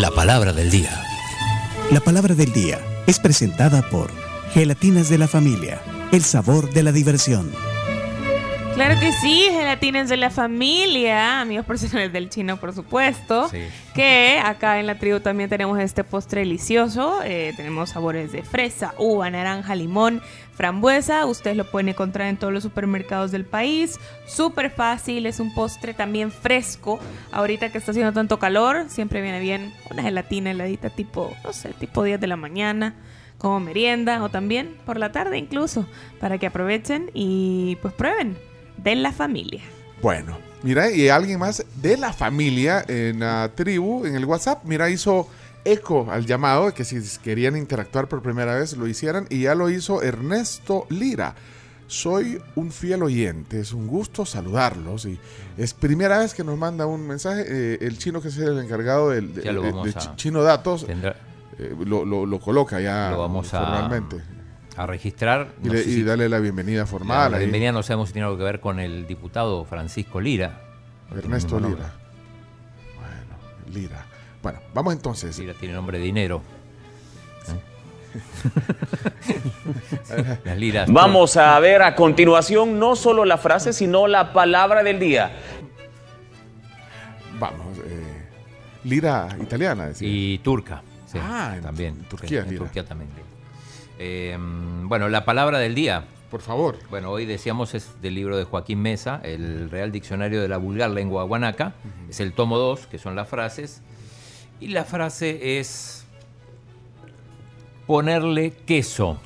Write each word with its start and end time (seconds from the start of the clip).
La 0.00 0.12
palabra 0.12 0.52
del 0.52 0.70
día. 0.70 1.02
La 1.90 1.98
palabra 1.98 2.36
del 2.36 2.52
día 2.52 2.78
es 3.08 3.18
presentada 3.18 3.82
por 3.82 4.12
Gelatinas 4.52 5.08
de 5.08 5.18
la 5.18 5.26
Familia, 5.26 5.82
el 6.12 6.22
sabor 6.22 6.70
de 6.70 6.84
la 6.84 6.92
diversión. 6.92 7.50
Claro 8.78 9.00
que 9.00 9.10
sí, 9.10 9.48
gelatinas 9.50 10.08
de 10.08 10.16
la 10.16 10.30
familia, 10.30 11.40
amigos 11.40 11.66
personales 11.66 12.12
del 12.12 12.30
chino, 12.30 12.58
por 12.58 12.72
supuesto. 12.72 13.48
Sí. 13.48 13.58
Que 13.92 14.40
acá 14.40 14.78
en 14.78 14.86
la 14.86 15.00
tribu 15.00 15.18
también 15.18 15.50
tenemos 15.50 15.80
este 15.80 16.04
postre 16.04 16.42
delicioso. 16.42 17.20
eh, 17.24 17.52
tenemos 17.56 17.90
sabores 17.90 18.30
de 18.30 18.44
fresa, 18.44 18.94
uva, 18.96 19.28
naranja, 19.30 19.74
limón, 19.74 20.22
frambuesa. 20.54 21.26
Ustedes 21.26 21.56
lo 21.56 21.68
pueden 21.68 21.88
encontrar 21.88 22.28
en 22.28 22.36
todos 22.36 22.52
los 22.52 22.62
supermercados 22.62 23.32
del 23.32 23.44
país. 23.44 23.98
Súper 24.28 24.70
fácil, 24.70 25.26
es 25.26 25.40
un 25.40 25.52
postre 25.54 25.92
también 25.92 26.30
fresco. 26.30 27.00
Ahorita 27.32 27.72
que 27.72 27.78
está 27.78 27.90
haciendo 27.90 28.12
tanto 28.12 28.38
calor, 28.38 28.84
siempre 28.86 29.22
viene 29.22 29.40
bien 29.40 29.74
una 29.90 30.04
gelatina 30.04 30.52
heladita 30.52 30.88
tipo, 30.88 31.36
no 31.42 31.52
sé, 31.52 31.70
tipo 31.70 32.04
10 32.04 32.20
de 32.20 32.28
la 32.28 32.36
mañana 32.36 32.94
como 33.38 33.58
merienda 33.58 34.22
o 34.22 34.28
también 34.28 34.76
por 34.86 34.98
la 34.98 35.10
tarde 35.10 35.36
incluso, 35.36 35.84
para 36.20 36.38
que 36.38 36.46
aprovechen 36.46 37.10
y 37.12 37.76
pues 37.82 37.92
prueben 37.94 38.36
de 38.82 38.94
la 38.96 39.12
familia. 39.12 39.62
Bueno, 40.02 40.38
mira, 40.62 40.90
y 40.90 41.08
alguien 41.08 41.38
más 41.40 41.64
de 41.82 41.96
la 41.96 42.12
familia 42.12 42.84
en 42.88 43.20
la 43.20 43.50
tribu, 43.54 44.04
en 44.06 44.14
el 44.14 44.24
WhatsApp, 44.24 44.64
mira, 44.64 44.88
hizo 44.90 45.28
eco 45.64 46.06
al 46.10 46.24
llamado, 46.24 46.72
que 46.72 46.84
si 46.84 47.00
querían 47.22 47.56
interactuar 47.56 48.08
por 48.08 48.22
primera 48.22 48.54
vez 48.54 48.76
lo 48.76 48.86
hicieran, 48.86 49.26
y 49.28 49.42
ya 49.42 49.54
lo 49.54 49.68
hizo 49.70 50.02
Ernesto 50.02 50.86
Lira. 50.88 51.34
Soy 51.88 52.38
un 52.54 52.70
fiel 52.70 53.02
oyente, 53.02 53.60
es 53.60 53.72
un 53.72 53.86
gusto 53.86 54.26
saludarlos 54.26 55.06
y 55.06 55.18
es 55.56 55.72
primera 55.72 56.18
vez 56.18 56.34
que 56.34 56.44
nos 56.44 56.58
manda 56.58 56.84
un 56.84 57.06
mensaje. 57.06 57.44
eh, 57.48 57.78
el 57.80 57.96
chino 57.96 58.20
que 58.20 58.28
es 58.28 58.36
el 58.36 58.58
encargado 58.58 59.08
del 59.10 59.34
de, 59.34 59.40
de- 59.40 59.52
de 59.72 59.94
Chino 60.16 60.42
Datos 60.42 60.86
Tendrá- 60.86 61.16
eh, 61.58 61.74
lo, 61.86 62.04
lo- 62.04 62.26
lo 62.26 62.40
coloca 62.40 62.78
ya 62.78 63.10
Lo 63.12 63.20
vamos 63.20 63.48
formalmente. 63.48 64.16
a 64.16 64.37
registrar. 64.86 65.48
Y, 65.62 65.68
le- 65.70 65.80
y 65.80 65.84
si- 65.84 66.02
la 66.02 66.38
bienvenida 66.38 66.86
formal. 66.86 67.30
la 67.32 67.36
ahí. 67.38 67.44
bienvenida 67.44 67.72
no 67.72 67.82
sabemos 67.82 68.08
si 68.08 68.12
tiene 68.14 68.26
algo 68.26 68.38
que 68.38 68.44
ver 68.44 68.60
con 68.60 68.78
el 68.80 69.06
diputado 69.06 69.64
Francisco 69.64 70.20
Lira. 70.20 70.60
Ernesto 71.16 71.58
Lira. 71.58 71.92
Bueno, 72.96 73.36
Lira. 73.72 74.04
Bueno, 74.42 74.60
vamos 74.74 74.92
entonces. 74.94 75.38
Lira 75.38 75.54
tiene 75.54 75.74
nombre 75.74 75.98
de 75.98 76.04
dinero. 76.04 76.42
Las 80.44 80.56
liras. 80.56 80.90
Vamos 80.92 81.36
a 81.36 81.58
ver 81.60 81.82
a 81.82 81.94
continuación 81.94 82.78
no 82.78 82.96
solo 82.96 83.24
la 83.24 83.38
frase, 83.38 83.72
sino 83.72 84.06
la 84.06 84.32
palabra 84.32 84.82
del 84.82 84.98
día. 84.98 85.30
Vamos, 87.38 87.78
eh, 87.84 88.26
Lira 88.84 89.28
italiana, 89.40 89.86
decía. 89.88 90.08
Y 90.08 90.38
turca. 90.38 90.82
sí, 91.06 91.18
Ah, 91.20 91.56
también. 91.62 91.94
en 91.98 92.04
Turquía, 92.04 92.40
En 92.40 92.50
Lira. 92.50 92.58
Turquía 92.64 92.84
también. 92.84 93.10
Eh, 93.98 94.36
bueno, 94.84 95.08
la 95.08 95.24
palabra 95.24 95.58
del 95.58 95.74
día. 95.74 96.04
Por 96.30 96.42
favor. 96.42 96.76
Bueno, 96.90 97.10
hoy 97.10 97.24
decíamos 97.24 97.74
es 97.74 98.02
del 98.02 98.14
libro 98.14 98.36
de 98.36 98.44
Joaquín 98.44 98.82
Mesa, 98.82 99.18
el 99.24 99.70
Real 99.70 99.90
Diccionario 99.90 100.42
de 100.42 100.48
la 100.48 100.58
Vulgar 100.58 100.90
Lengua 100.90 101.24
Guanaca. 101.24 101.74
Es 102.10 102.20
el 102.20 102.32
tomo 102.34 102.58
2, 102.58 102.86
que 102.86 102.98
son 102.98 103.16
las 103.16 103.28
frases. 103.28 103.80
Y 104.60 104.68
la 104.68 104.84
frase 104.84 105.58
es 105.58 106.04
ponerle 107.86 108.52
queso. 108.66 109.18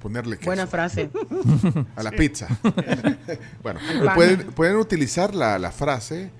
Ponerle 0.00 0.38
queso 0.38 0.46
Buena 0.48 0.66
frase. 0.66 1.10
a 1.96 2.02
la 2.02 2.10
pizza. 2.12 2.48
bueno, 3.62 3.80
pueden, 4.14 4.46
pueden 4.52 4.76
utilizar 4.76 5.34
la, 5.34 5.58
la 5.58 5.70
frase. 5.72 6.30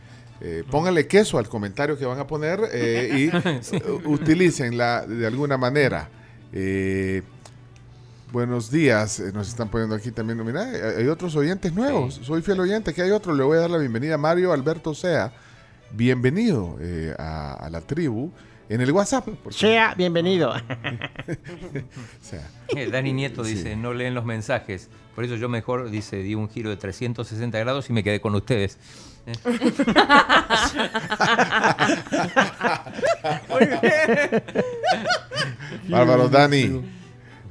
eh, 0.40 0.64
pónganle 0.70 1.06
queso 1.06 1.36
al 1.36 1.46
comentario 1.48 1.98
que 1.98 2.06
van 2.06 2.18
a 2.18 2.26
poner 2.26 2.60
eh, 2.72 3.30
y 3.30 4.06
utilícenla 4.08 5.04
de 5.06 5.26
alguna 5.26 5.58
manera. 5.58 6.08
Eh, 6.52 7.22
buenos 8.32 8.70
días, 8.70 9.20
eh, 9.20 9.32
nos 9.32 9.48
están 9.48 9.68
poniendo 9.68 9.94
aquí 9.94 10.10
también. 10.10 10.44
Mira, 10.44 10.70
eh, 10.72 10.94
hay 10.98 11.06
otros 11.08 11.34
oyentes 11.36 11.72
nuevos. 11.72 12.14
Sí. 12.16 12.24
Soy 12.24 12.42
fiel 12.42 12.60
oyente. 12.60 12.90
Aquí 12.90 13.00
hay 13.00 13.10
otro. 13.10 13.34
Le 13.34 13.42
voy 13.44 13.56
a 13.58 13.60
dar 13.62 13.70
la 13.70 13.78
bienvenida 13.78 14.14
a 14.14 14.18
Mario 14.18 14.52
Alberto 14.52 14.94
Sea. 14.94 15.32
Bienvenido 15.92 16.76
eh, 16.80 17.14
a, 17.18 17.54
a 17.54 17.70
la 17.70 17.80
tribu 17.80 18.30
en 18.68 18.80
el 18.80 18.92
WhatsApp. 18.92 19.28
porque- 19.42 19.58
Sea 19.58 19.94
bienvenido. 19.96 20.52
Sea. 22.20 22.48
Dani 22.90 23.12
Nieto 23.12 23.44
Sí. 23.44 23.54
dice, 23.54 23.76
no 23.76 23.92
leen 23.92 24.14
los 24.14 24.24
mensajes. 24.24 24.88
Por 25.14 25.24
eso 25.24 25.34
yo 25.36 25.48
mejor, 25.48 25.90
dice, 25.90 26.16
di 26.22 26.34
un 26.36 26.48
giro 26.48 26.70
de 26.70 26.76
360 26.76 27.58
grados 27.58 27.90
y 27.90 27.92
me 27.92 28.04
quedé 28.04 28.20
con 28.20 28.34
ustedes. 28.34 28.78
Eh, 33.60 34.42
Bárbaro 35.88 36.28
Dani. 36.28 36.82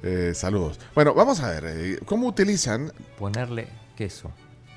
Eh, 0.04 0.32
saludos. 0.34 0.80
Bueno, 0.96 1.14
vamos 1.14 1.40
a 1.42 1.50
ver. 1.50 1.64
eh, 1.68 2.00
¿Cómo 2.06 2.28
utilizan 2.28 2.92
Ponerle 3.18 3.68
queso. 3.96 4.32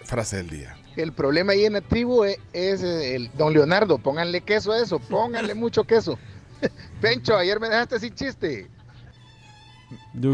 frase 0.05 0.37
del 0.39 0.51
día? 0.51 0.77
El 0.97 1.13
problema 1.13 1.53
ahí 1.53 1.65
en 1.65 1.75
la 1.75 1.81
tribu 1.81 2.25
es, 2.25 2.39
es, 2.53 2.83
eh, 2.83 3.15
el 3.17 3.31
don 3.37 3.53
Leonardo. 3.53 3.99
Pónganle 3.99 4.41
queso 4.43 4.73
a 4.73 4.79
eso, 4.83 4.99
pónganle 4.99 5.55
mucho 5.55 5.84
queso. 5.84 6.19
Pencho, 7.01 7.37
ayer 7.37 7.61
me 7.61 7.69
dejaste 7.69 8.01
sin 8.01 8.15
chiste. 8.15 8.69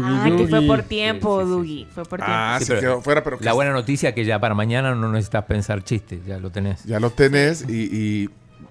Ah, 0.03 0.29
que 0.37 0.47
fue 0.47 0.61
por 0.63 0.83
tiempo, 0.83 1.39
sí, 1.41 1.45
sí, 1.45 1.51
Dugi. 1.51 1.87
Fue 1.93 2.03
por 2.05 2.19
tiempo. 2.19 2.33
Ah, 2.35 2.57
Sí, 2.59 2.65
se 2.65 2.71
pero 2.75 2.81
quedó 2.81 3.01
fuera, 3.01 3.23
pero 3.23 3.37
La 3.41 3.53
buena 3.53 3.71
noticia 3.71 4.09
es 4.09 4.15
que 4.15 4.25
ya 4.25 4.39
para 4.39 4.55
mañana 4.55 4.93
no 4.95 5.11
necesitas 5.11 5.45
pensar 5.45 5.83
chistes, 5.83 6.25
ya 6.25 6.37
lo 6.39 6.51
tenés. 6.51 6.83
ya 6.83 6.99
lo 6.99 7.09
tenés 7.11 7.65
y, 7.67 7.89
y 7.91 8.29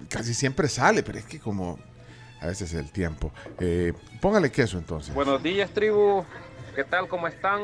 casi 0.09 0.33
siempre 0.33 0.67
sale, 0.67 1.03
pero 1.03 1.17
es 1.19 1.25
que 1.25 1.39
como 1.39 1.79
a 2.41 2.47
veces 2.47 2.73
el 2.73 2.91
tiempo. 2.91 3.31
Eh, 3.59 3.93
póngale 4.21 4.51
queso 4.51 4.77
entonces. 4.77 5.13
Buenos 5.13 5.41
días, 5.43 5.69
tribu. 5.71 6.23
¿Qué 6.75 6.83
tal? 6.83 7.07
¿Cómo 7.07 7.27
están? 7.27 7.59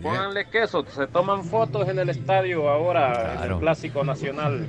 Pónganle 0.00 0.48
queso. 0.48 0.84
Se 0.94 1.06
toman 1.06 1.44
fotos 1.44 1.88
en 1.88 1.98
el 1.98 2.08
estadio 2.08 2.68
ahora, 2.68 3.44
en 3.44 3.52
el 3.52 3.58
Clásico 3.58 4.04
Nacional. 4.04 4.66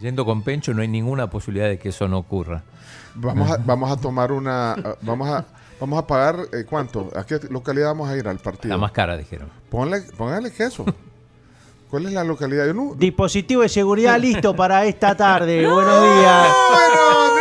Yendo 0.00 0.24
con 0.24 0.42
Pencho 0.42 0.74
no 0.74 0.82
hay 0.82 0.88
ninguna 0.88 1.28
posibilidad 1.30 1.66
de 1.68 1.78
que 1.78 1.88
eso 1.88 2.06
no 2.08 2.18
ocurra. 2.18 2.62
Vamos 3.20 3.50
a, 3.50 3.56
vamos 3.58 3.90
a 3.90 3.96
tomar 3.96 4.32
una... 4.32 4.72
ah, 4.72 4.94
Vamos 5.02 5.28
a, 5.28 5.44
vamos 5.80 5.98
a 5.98 6.06
pagar, 6.06 6.36
eh, 6.52 6.64
¿cuánto? 6.68 7.10
¿A 7.16 7.24
qué 7.24 7.38
localidad 7.50 7.88
vamos 7.88 8.08
a 8.08 8.16
ir 8.16 8.26
al 8.28 8.38
partido? 8.38 8.74
La 8.74 8.78
más 8.78 8.92
cara, 8.92 9.16
dijeron. 9.16 9.48
Póngale, 9.70 10.02
póngale 10.16 10.52
queso. 10.52 10.84
¿Cuál 11.90 12.06
es 12.06 12.12
la 12.12 12.22
localidad? 12.22 12.66
Yo 12.66 12.74
no... 12.74 12.94
Dispositivo 12.94 13.62
de 13.62 13.68
seguridad 13.68 14.18
listo 14.20 14.54
para 14.54 14.84
esta 14.84 15.16
tarde. 15.16 15.66
Buenos 15.66 16.02
días. 16.02 16.46
¡Buenos 16.70 17.32
días! 17.32 17.37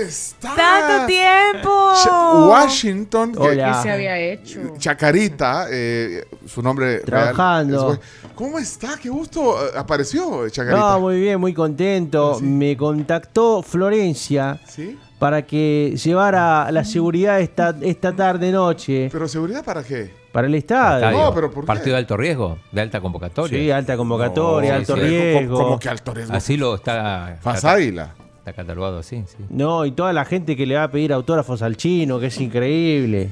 ¿Cómo 0.00 0.08
está? 0.08 0.56
¡Tanto 0.56 1.06
tiempo! 1.06 2.48
Washington. 2.48 3.32
Hola. 3.36 3.72
¿Qué 3.76 3.82
se 3.82 3.90
había 3.90 4.18
hecho? 4.18 4.60
Chacarita, 4.78 5.66
eh, 5.70 6.24
su 6.46 6.62
nombre 6.62 7.00
real 7.00 7.04
Trabajando. 7.04 7.92
es- 7.94 8.00
¿Cómo 8.34 8.58
está? 8.58 8.96
Qué 9.00 9.10
gusto 9.10 9.66
eh, 9.66 9.70
apareció 9.76 10.48
Chacarita. 10.48 10.80
No, 10.92 11.00
muy 11.00 11.20
bien, 11.20 11.38
muy 11.40 11.52
contento. 11.52 12.32
Ah, 12.34 12.38
sí. 12.38 12.44
Me 12.44 12.76
contactó 12.76 13.62
Florencia 13.62 14.58
¿Sí? 14.66 14.98
para 15.18 15.42
que 15.42 15.94
llevara 16.02 16.70
la 16.72 16.84
seguridad 16.84 17.40
esta, 17.40 17.74
esta 17.82 18.16
tarde 18.16 18.50
noche 18.50 19.10
¿Pero 19.12 19.28
seguridad 19.28 19.62
para 19.62 19.82
qué? 19.82 20.18
para 20.32 20.46
el 20.46 20.54
estadio. 20.54 21.06
Estadio. 21.08 21.18
No, 21.26 21.34
pero 21.34 21.50
¿por 21.50 21.64
qué? 21.64 21.66
Partido 21.66 21.90
de 21.96 21.98
alto 21.98 22.16
riesgo, 22.16 22.58
de 22.72 22.80
alta 22.80 23.00
convocatoria. 23.00 23.58
Sí, 23.58 23.70
alta 23.70 23.96
convocatoria, 23.96 24.70
No, 24.72 24.76
alto 24.78 24.94
sí, 24.94 25.00
sí. 25.02 25.06
riesgo. 25.08 25.54
¿Cómo, 25.56 25.64
cómo 25.66 25.78
que 25.78 25.88
alto 25.90 26.14
riesgo? 26.14 26.34
Así 26.34 26.56
lo 26.56 26.76
está, 26.76 27.36
Faz 27.42 27.64
Águila. 27.64 28.14
Está 28.40 28.52
catalogado 28.52 28.98
así, 28.98 29.24
sí. 29.26 29.36
No, 29.48 29.84
y 29.86 29.92
toda 29.92 30.12
la 30.12 30.24
gente 30.24 30.56
que 30.56 30.66
le 30.66 30.74
va 30.74 30.84
a 30.84 30.90
pedir 30.90 31.12
autógrafos 31.12 31.62
al 31.62 31.76
chino, 31.76 32.18
que 32.18 32.26
es 32.26 32.40
increíble. 32.40 33.30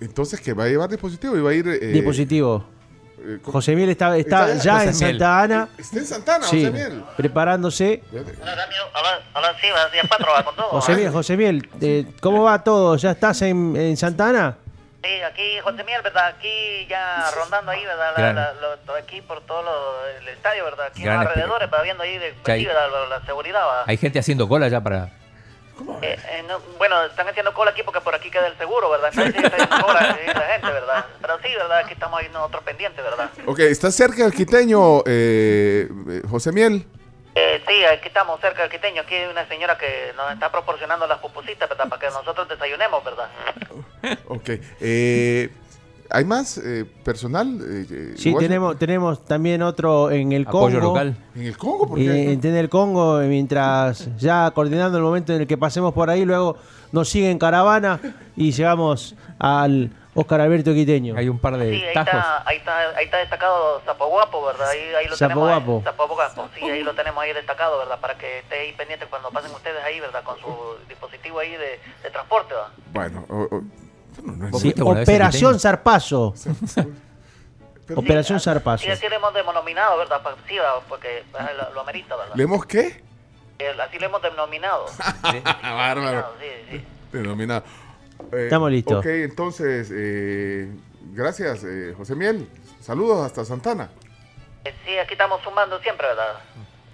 Entonces, 0.00 0.40
¿qué? 0.40 0.52
¿Va 0.52 0.64
a 0.64 0.68
llevar 0.68 0.88
dispositivo 0.90 1.36
y 1.36 1.40
va 1.40 1.50
a 1.50 1.54
ir... 1.54 1.68
eh, 1.68 1.78
Dispositivo. 1.92 2.64
eh, 3.18 3.38
¿cómo- 3.42 3.52
José 3.52 3.76
Miel 3.76 3.90
está, 3.90 4.16
está 4.16 4.52
Está- 4.52 4.64
ya 4.64 4.72
José 4.74 4.88
en 4.88 4.96
Miel. 4.98 5.18
Santa 5.20 5.42
Ana. 5.42 5.68
¿Está 5.78 5.98
en 5.98 6.06
Santana, 6.06 6.44
Sí, 6.46 6.64
José 6.64 6.70
Miel? 6.72 7.04
preparándose. 7.16 8.02
José 10.70 10.92
¿eh? 10.92 10.96
Miel, 10.96 11.10
José 11.10 11.36
Miel, 11.36 11.68
eh, 11.80 12.06
¿cómo 12.20 12.42
va 12.44 12.62
todo? 12.64 12.96
¿Ya 12.96 13.12
estás 13.12 13.42
en, 13.42 13.76
en 13.76 13.96
Santa 13.96 14.30
Ana? 14.30 14.56
Sí, 15.02 15.20
aquí 15.22 15.58
José 15.64 15.82
Miel, 15.84 16.00
¿verdad? 16.02 16.26
Aquí 16.28 16.86
ya 16.88 17.28
rondando 17.34 17.72
ahí, 17.72 17.84
¿verdad? 17.84 18.12
La, 18.34 18.52
lo- 18.54 18.94
aquí 18.94 19.20
por 19.20 19.40
todo 19.42 19.62
lo, 19.62 20.06
el 20.20 20.28
estadio, 20.28 20.64
¿verdad? 20.64 20.86
Aquí 20.90 21.02
los 21.04 21.26
alrededores, 21.28 21.68
¿verdad? 21.70 21.84
Viendo 21.84 22.02
ahí 22.04 22.18
de, 22.18 22.30
sí, 22.30 22.66
¿verdad? 22.66 22.88
La, 22.92 23.18
la 23.18 23.26
seguridad, 23.26 23.60
¿verdad? 23.66 23.84
Hay 23.88 23.96
gente 23.96 24.18
haciendo 24.20 24.48
cola 24.48 24.68
ya 24.68 24.80
para... 24.80 25.10
Eh, 26.02 26.16
eh, 26.30 26.44
no, 26.46 26.60
bueno, 26.78 27.02
están 27.06 27.26
haciendo 27.28 27.52
cola 27.52 27.72
aquí 27.72 27.82
porque 27.82 28.00
por 28.00 28.14
aquí 28.14 28.30
queda 28.30 28.46
el 28.46 28.56
seguro, 28.58 28.90
¿verdad? 28.90 29.08
Entonces 29.12 29.34
sí, 29.34 29.44
está 29.44 29.56
haciendo 29.64 29.86
cola 29.86 30.00
la 30.34 30.40
gente, 30.52 30.66
¿verdad? 30.70 31.04
Pero 31.20 31.38
sí, 31.42 31.48
¿verdad? 31.56 31.78
Aquí 31.78 31.94
estamos 31.94 32.20
ahí 32.20 32.28
nosotros 32.32 32.62
pendientes, 32.62 33.02
¿verdad? 33.02 33.30
Ok, 33.46 33.58
¿está 33.60 33.90
cerca 33.90 34.22
del 34.22 34.32
quiteño, 34.32 35.00
eh, 35.06 35.88
eh, 36.10 36.22
José 36.30 36.52
Miel? 36.52 36.86
Eh, 37.34 37.62
sí, 37.66 37.84
aquí 37.84 38.08
estamos 38.08 38.40
cerca 38.40 38.62
del 38.62 38.70
quiteño. 38.70 39.02
Aquí 39.02 39.14
hay 39.14 39.30
una 39.30 39.46
señora 39.48 39.78
que 39.78 40.12
nos 40.16 40.32
está 40.32 40.52
proporcionando 40.52 41.06
las 41.06 41.18
pupusitas, 41.18 41.68
¿verdad? 41.68 41.88
Para 41.88 42.00
que 42.00 42.06
nosotros 42.08 42.48
desayunemos, 42.48 43.02
¿verdad? 43.04 43.28
Ok. 44.26 44.50
Eh, 44.80 45.50
¿Hay 46.14 46.24
más 46.26 46.58
eh, 46.58 46.84
personal? 47.04 47.58
eh, 47.62 47.86
eh, 47.90 48.14
Sí, 48.16 48.34
tenemos, 48.38 48.78
tenemos 48.78 49.24
también 49.24 49.62
otro 49.62 50.10
en 50.10 50.32
el 50.32 50.46
Apoyo 50.46 50.78
Congo. 50.80 50.92
local. 50.94 51.16
¿En 51.34 51.42
el 51.46 51.56
Congo? 51.56 51.88
¿Por 51.88 51.98
qué? 51.98 52.32
en 52.32 52.44
el 52.56 52.68
Congo, 52.68 53.18
mientras 53.20 54.08
ya 54.18 54.50
coordinando 54.50 54.98
el 54.98 55.04
momento 55.04 55.32
en 55.34 55.40
el 55.42 55.46
que 55.46 55.56
pasemos 55.56 55.92
por 55.94 56.10
ahí, 56.10 56.24
luego 56.24 56.56
nos 56.92 57.08
sigue 57.08 57.30
en 57.30 57.38
caravana 57.38 57.98
y 58.36 58.52
llegamos 58.52 59.14
al 59.38 59.90
Oscar 60.14 60.42
Alberto 60.42 60.74
Quiteño. 60.74 61.16
Hay 61.16 61.30
un 61.30 61.38
par 61.38 61.56
de 61.56 61.70
Sí, 61.78 61.82
ahí 61.82 61.94
tajos. 61.94 62.12
está, 62.12 62.42
ahí 62.46 62.56
está, 62.58 62.78
ahí 62.98 63.04
está 63.06 63.16
destacado 63.16 63.80
Zapo 63.86 64.08
Guapo, 64.08 64.44
¿verdad? 64.44 64.68
Ahí, 64.68 64.80
ahí 64.98 65.06
lo 65.08 65.16
Sapo 65.16 65.46
tenemos. 65.46 65.82
sí, 66.54 66.64
ahí 66.68 66.82
lo 66.82 66.92
tenemos 66.94 67.22
ahí 67.24 67.32
destacado, 67.32 67.78
¿verdad? 67.78 67.98
Para 67.98 68.18
que 68.18 68.40
esté 68.40 68.56
ahí 68.60 68.72
pendiente 68.74 69.06
cuando 69.08 69.30
pasen 69.30 69.50
ustedes 69.52 69.82
ahí, 69.82 69.98
¿verdad? 70.00 70.22
Con 70.22 70.38
su 70.38 70.46
dispositivo 70.86 71.38
ahí 71.38 71.52
de, 71.52 71.80
de 72.02 72.10
transporte, 72.12 72.52
¿verdad? 72.52 72.68
Bueno, 72.92 73.24
o- 73.30 73.56
o- 73.56 73.62
bueno, 74.20 74.36
no 74.38 74.44
es- 74.46 74.50
¿Vos 74.50 74.60
Sí, 74.60 74.66
fuiste 74.68 74.80
alguna 74.80 75.00
vez 75.00 75.08
a 75.08 75.12
Operación? 75.12 75.60
Zarpazo. 75.60 76.34
Operación 77.94 78.38
Sí, 78.40 78.44
Zarpazo. 78.44 78.84
Sí, 78.84 78.90
así 78.90 79.08
le 79.08 79.16
hemos 79.16 79.34
denominado, 79.34 79.98
¿verdad? 79.98 80.22
Pa- 80.22 80.36
Sí, 80.48 80.54
¿verdad? 80.56 80.74
porque 80.88 81.18
eh, 81.18 81.24
lo, 81.58 81.74
lo 81.74 81.80
amerita, 81.80 82.16
¿verdad? 82.16 82.34
¿Leemos 82.36 82.64
qué? 82.66 83.02
Eh, 83.58 83.68
Así 83.86 83.98
lo 83.98 84.06
hemos 84.06 84.22
denominado. 84.22 84.86
Bárbaro. 85.62 86.32
Sí, 86.40 86.46
sí. 86.78 86.84
Denominado. 87.12 87.64
Eh, 88.32 88.44
Estamos 88.44 88.70
listos. 88.70 88.98
Ok, 88.98 89.06
entonces, 89.06 89.90
eh, 89.92 90.72
gracias, 91.12 91.62
eh, 91.64 91.94
José 91.96 92.14
Miel. 92.14 92.48
Saludos 92.80 93.24
hasta 93.26 93.44
Santana. 93.44 93.90
Sí, 94.84 94.96
aquí 94.98 95.12
estamos 95.12 95.40
sumando 95.42 95.78
siempre, 95.80 96.06
¿verdad? 96.08 96.38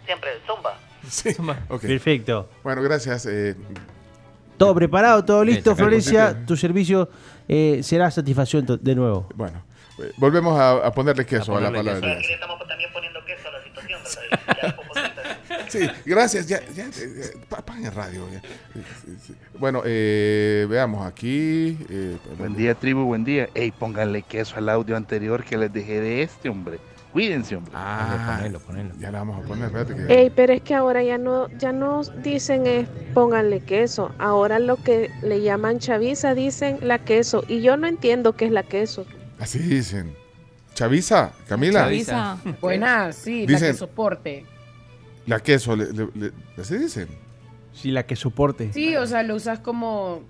Siempre, 0.04 0.30
zumba. 0.46 0.74
Sí, 1.08 1.34
ok. 1.68 1.80
Perfecto. 1.82 2.48
Bueno, 2.64 2.82
gracias. 2.82 3.26
Todo 4.58 4.74
preparado, 4.74 5.24
todo 5.24 5.44
listo, 5.44 5.70
Bien, 5.70 5.76
Florencia. 5.76 6.44
Tu 6.46 6.56
servicio 6.56 7.08
eh, 7.48 7.80
será 7.82 8.10
satisfacción 8.10 8.66
de 8.80 8.94
nuevo. 8.94 9.28
bueno, 9.34 9.62
eh, 10.00 10.12
volvemos 10.16 10.58
a, 10.58 10.72
a 10.86 10.92
ponerle 10.92 11.24
queso 11.24 11.54
a, 11.54 11.58
A 11.58 11.60
la 11.62 11.72
palabra. 11.72 12.12
Aquí 12.12 12.26
le 12.26 12.34
estamos 12.34 12.58
también 12.68 12.90
poniendo 12.92 13.20
queso 13.24 13.48
a 13.48 13.52
la 13.52 13.64
situación, 13.64 14.00
¿verdad? 14.04 14.62
Y 14.62 14.66
ya 14.66 14.76
poposita. 14.76 15.68
Sí, 15.68 15.80
gracias. 16.06 16.46
Ya, 16.46 16.60
ya, 16.74 16.84
eh, 16.86 16.90
eh, 16.96 17.36
pa- 17.48 17.58
apaguen 17.58 17.94
radio. 17.94 18.26
ya. 18.32 18.42
Bueno, 19.58 19.82
eh, 19.84 20.66
veamos 20.68 21.06
aquí. 21.06 21.78
eh, 21.90 22.16
Buen 22.38 22.54
día, 22.56 22.74
tribu, 22.74 23.04
buen 23.04 23.24
día. 23.24 23.48
Ey, 23.54 23.70
pónganle 23.70 24.22
queso 24.22 24.56
al 24.56 24.68
audio 24.68 24.96
anterior 24.96 25.44
que 25.44 25.56
les 25.56 25.72
dejé 25.72 26.00
de 26.00 26.22
este, 26.22 26.48
hombre. 26.48 26.78
Cuídense, 27.12 27.56
hombre. 27.56 27.72
Ah, 27.74 28.36
Ponelo, 28.38 28.60
ponelo. 28.60 28.90
ya 28.98 29.10
la 29.10 29.18
vamos 29.20 29.42
a 29.44 29.48
poner. 29.48 29.66
Espérate 29.66 29.94
que- 29.96 30.20
Ey, 30.20 30.30
pero 30.30 30.52
es 30.52 30.60
que 30.62 30.74
ahora 30.74 31.02
ya 31.02 31.16
no, 31.18 31.48
ya 31.58 31.72
no 31.72 32.02
dicen 32.22 32.66
es 32.66 32.86
pónganle 33.14 33.60
queso. 33.60 34.12
Ahora 34.18 34.58
lo 34.58 34.76
que 34.76 35.10
le 35.22 35.40
llaman 35.40 35.78
chaviza 35.78 36.34
dicen 36.34 36.78
la 36.82 36.98
queso. 36.98 37.44
Y 37.48 37.62
yo 37.62 37.76
no 37.76 37.86
entiendo 37.86 38.34
qué 38.34 38.44
es 38.46 38.52
la 38.52 38.62
queso. 38.62 39.06
Así 39.38 39.58
dicen. 39.58 40.14
Chavisa, 40.74 41.32
Camila. 41.48 41.80
Chavisa. 41.84 42.38
Buenas, 42.60 43.16
sí, 43.16 43.46
Dicen- 43.46 43.68
la 43.68 43.72
que 43.72 43.78
soporte. 43.78 44.46
La 45.26 45.40
queso, 45.40 45.74
le- 45.76 45.92
le- 45.92 46.08
le- 46.14 46.32
así 46.60 46.76
dicen. 46.76 47.08
Sí, 47.72 47.90
la 47.90 48.04
que 48.06 48.16
soporte. 48.16 48.72
Sí, 48.72 48.96
o 48.96 49.06
sea, 49.06 49.22
lo 49.22 49.34
usas 49.34 49.58
como... 49.60 50.22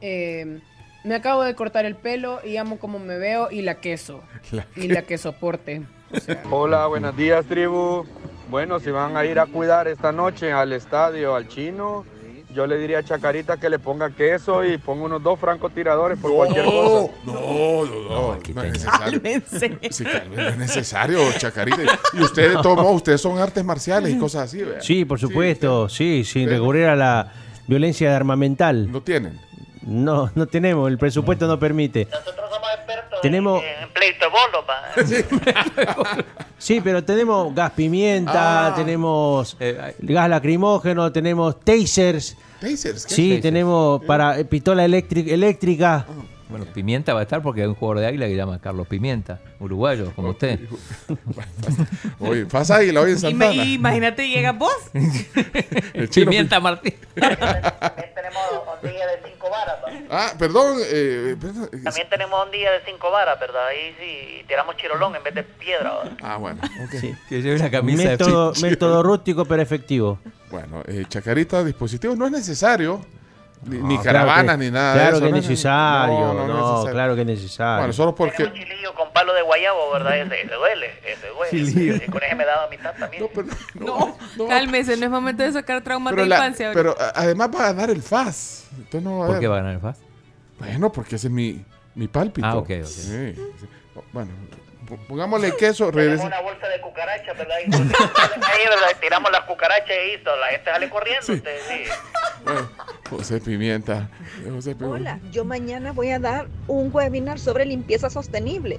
eh, 0.00 0.60
me 1.04 1.14
acabo 1.14 1.42
de 1.44 1.54
cortar 1.54 1.86
el 1.86 1.94
pelo 1.96 2.40
y 2.44 2.56
amo 2.56 2.78
como 2.78 2.98
me 2.98 3.18
veo 3.18 3.50
y 3.50 3.62
la 3.62 3.76
queso. 3.80 4.20
La 4.52 4.66
Y 4.76 4.88
la 4.88 5.02
que 5.02 5.16
soporte. 5.16 5.82
O 6.14 6.20
sea, 6.20 6.42
Hola, 6.50 6.86
buenos 6.86 7.16
días, 7.16 7.44
tribu. 7.46 8.04
Bueno, 8.50 8.80
si 8.80 8.90
van 8.90 9.16
a 9.16 9.24
ir 9.24 9.38
a 9.38 9.46
cuidar 9.46 9.88
esta 9.88 10.10
noche 10.10 10.52
al 10.52 10.72
estadio, 10.72 11.34
al 11.34 11.48
chino, 11.48 12.06
yo 12.54 12.66
le 12.66 12.78
diría 12.78 13.00
a 13.00 13.02
Chacarita 13.02 13.58
que 13.58 13.68
le 13.68 13.78
ponga 13.78 14.10
queso 14.10 14.64
y 14.64 14.78
ponga 14.78 15.04
unos 15.04 15.22
dos 15.22 15.38
francotiradores 15.38 16.18
por 16.18 16.32
cualquier 16.32 16.64
cosa. 16.64 17.12
No, 17.26 17.32
no, 17.32 17.84
no, 17.84 18.08
no, 18.08 18.38
no 18.54 18.62
es 18.62 18.72
necesario. 18.72 19.20
Sí, 19.90 20.04
no 20.34 20.48
es 20.48 20.56
necesario, 20.56 21.20
Chacarita. 21.36 21.82
Y 22.14 22.22
ustedes, 22.22 22.56
de 22.56 22.62
todos 22.62 22.76
modos, 22.78 22.96
ustedes 22.96 23.20
son 23.20 23.38
artes 23.38 23.62
marciales 23.64 24.14
y 24.14 24.18
cosas 24.18 24.44
así, 24.44 24.62
¿verdad? 24.62 24.80
Sí, 24.80 25.04
por 25.04 25.20
supuesto. 25.20 25.90
Sí, 25.90 26.24
sin 26.24 26.48
recurrir 26.48 26.86
a 26.86 26.96
la 26.96 27.32
violencia 27.66 28.16
armamental. 28.16 28.90
No 28.90 29.02
tienen. 29.02 29.38
No, 29.82 30.30
no 30.34 30.46
tenemos. 30.46 30.90
El 30.90 30.96
presupuesto 30.96 31.46
no 31.46 31.58
permite. 31.58 32.08
Nosotros 32.10 32.47
Tenemos- 33.22 33.62
en, 33.62 33.82
en 33.84 33.88
pleito 33.92 34.26
bolo, 34.30 34.64
pa. 34.66 36.24
Sí, 36.58 36.80
pero 36.80 37.04
tenemos 37.04 37.54
gas 37.54 37.70
pimienta, 37.70 38.68
Ah. 38.68 38.74
tenemos 38.74 39.56
Eh, 39.60 39.94
gas 40.00 40.28
lacrimógeno, 40.28 41.12
tenemos 41.12 41.60
tasers. 41.60 42.36
Tasers, 42.60 43.06
¿qué? 43.06 43.14
Sí, 43.14 43.28
tasers? 43.28 43.42
tenemos 43.42 44.04
para 44.04 44.38
eh, 44.38 44.44
pistola 44.44 44.84
eléctrica. 44.84 45.32
eléctrica. 45.32 46.06
Bueno, 46.48 46.64
Pimienta 46.64 47.12
va 47.12 47.20
a 47.20 47.24
estar 47.24 47.42
porque 47.42 47.60
hay 47.60 47.66
un 47.68 47.74
jugador 47.74 48.00
de 48.00 48.06
águila 48.06 48.24
que 48.24 48.32
se 48.32 48.36
llama 48.38 48.58
Carlos 48.58 48.86
Pimienta, 48.88 49.38
uruguayo, 49.60 50.12
como 50.16 50.30
usted. 50.30 50.58
Oye, 52.20 52.46
pasa 52.46 52.76
ahí, 52.76 52.90
la 52.90 53.02
oye 53.02 53.12
en 53.12 53.18
Ima- 53.18 53.20
Santana. 53.20 53.64
imagínate, 53.64 54.26
llega 54.28 54.52
vos. 54.52 54.72
Pimienta 56.14 56.58
Martín. 56.58 56.94
Tenemos 57.14 58.42
un 58.82 58.90
día 58.90 59.06
de 59.08 59.17
varas. 59.82 60.00
Ah, 60.10 60.32
perdón. 60.38 60.78
eh, 60.84 61.36
También 61.84 62.08
tenemos 62.08 62.44
un 62.44 62.50
día 62.50 62.70
de 62.72 62.80
cinco 62.84 63.10
varas, 63.10 63.38
¿verdad? 63.38 63.66
Ahí 63.68 63.94
sí 63.98 64.44
tiramos 64.48 64.76
chirolón 64.76 65.14
en 65.16 65.22
vez 65.22 65.34
de 65.34 65.42
piedra, 65.42 65.98
¿verdad? 66.02 66.16
Ah, 66.22 66.36
bueno. 66.36 66.60
Sí. 66.90 67.14
Que 67.28 67.42
lleve 67.42 67.56
una 67.56 67.70
camisa 67.70 68.04
Método, 68.10 68.52
de 68.52 68.60
método 68.70 69.02
rústico 69.02 69.44
pero 69.44 69.62
efectivo. 69.62 70.18
Bueno, 70.50 70.82
eh, 70.86 71.04
Chacarita, 71.08 71.62
dispositivos 71.64 72.16
no 72.16 72.26
es 72.26 72.32
necesario. 72.32 73.04
Ni, 73.66 73.78
ni 73.78 73.96
No, 73.96 74.02
caravanas, 74.02 74.44
claro 74.44 74.58
que- 74.58 74.64
ni 74.64 74.70
nada 74.70 74.92
Claro 74.94 75.10
de 75.10 75.16
eso. 75.16 75.24
que 75.26 75.30
¿no? 75.32 75.36
es 75.38 75.42
necesario. 75.48 76.14
No, 76.14 76.34
No, 76.34 76.34
no, 76.34 76.46
no 76.46 76.54
es 76.58 76.64
necesario. 76.70 76.92
claro 76.94 77.14
que 77.14 77.20
es 77.22 77.26
necesario. 77.26 77.78
Bueno, 77.78 77.92
solo 77.92 78.14
porque. 78.14 78.52
Chilillo 78.52 78.94
con 78.94 79.12
palo 79.12 79.34
de 79.34 79.42
guayabo, 79.42 79.90
¿verdad? 79.92 80.18
Ese, 80.18 80.42
ese 80.42 80.54
duele, 80.54 80.86
ese 81.04 81.28
duele. 81.28 82.04
Y 82.06 82.10
con 82.10 82.22
ese 82.22 82.34
me 82.36 82.44
daba 82.44 82.68
mitad 82.70 82.94
también. 82.98 83.22
No, 83.24 83.28
pero, 83.34 83.48
no, 83.74 83.86
No, 83.98 84.16
no. 84.36 84.46
cálmese, 84.48 84.96
no 84.96 85.04
es 85.06 85.10
momento 85.10 85.42
de 85.42 85.52
sacar 85.52 85.82
traumas 85.82 86.14
de 86.14 86.26
la- 86.26 86.36
infancia. 86.36 86.70
pero 86.72 86.94
además 87.14 87.50
va 87.54 87.58
a 87.60 87.72
ganar 87.72 87.90
el 87.90 88.02
FAS. 88.02 88.68
Entonces 88.76 89.02
no 89.02 89.18
va 89.18 89.24
a 89.24 89.28
¿Por 89.28 89.40
qué 89.40 89.48
va 89.48 89.56
a 89.56 89.58
ganar 89.58 89.74
el 89.74 89.80
FAS? 89.80 89.98
Bueno, 90.60 90.92
porque 90.92 91.16
ese 91.16 91.26
es 91.26 91.32
mi, 91.32 91.64
mi 91.94 92.06
pálpito. 92.08 92.46
Ah, 92.46 92.56
ok, 92.56 92.70
ok. 92.80 92.84
Sí, 92.86 93.34
sí. 93.34 93.68
Bueno, 94.12 94.30
pongámosle 94.96 95.54
queso, 95.56 95.90
regrese. 95.90 96.24
una 96.26 96.40
bolsa 96.40 96.66
de 96.68 96.80
cucarachas, 96.80 97.36
¿verdad? 97.36 97.56
Y 97.66 97.74
ahí, 97.74 97.88
¿verdad? 98.68 98.96
Tiramos 99.00 99.30
las 99.30 99.42
cucarachas 99.42 99.90
y 100.06 100.12
listo, 100.12 100.30
la 100.36 100.46
gente 100.48 100.70
sale 100.70 100.90
corriendo. 100.90 101.32
usted, 101.32 101.56
sí. 101.68 101.90
Bueno, 102.44 102.70
José 103.10 103.40
Pimienta. 103.40 104.08
José 104.48 104.74
Pimienta. 104.74 104.86
Hola, 104.86 105.20
yo 105.30 105.44
mañana 105.44 105.92
voy 105.92 106.10
a 106.10 106.18
dar 106.18 106.48
un 106.66 106.90
webinar 106.92 107.38
sobre 107.38 107.64
limpieza 107.64 108.10
sostenible. 108.10 108.78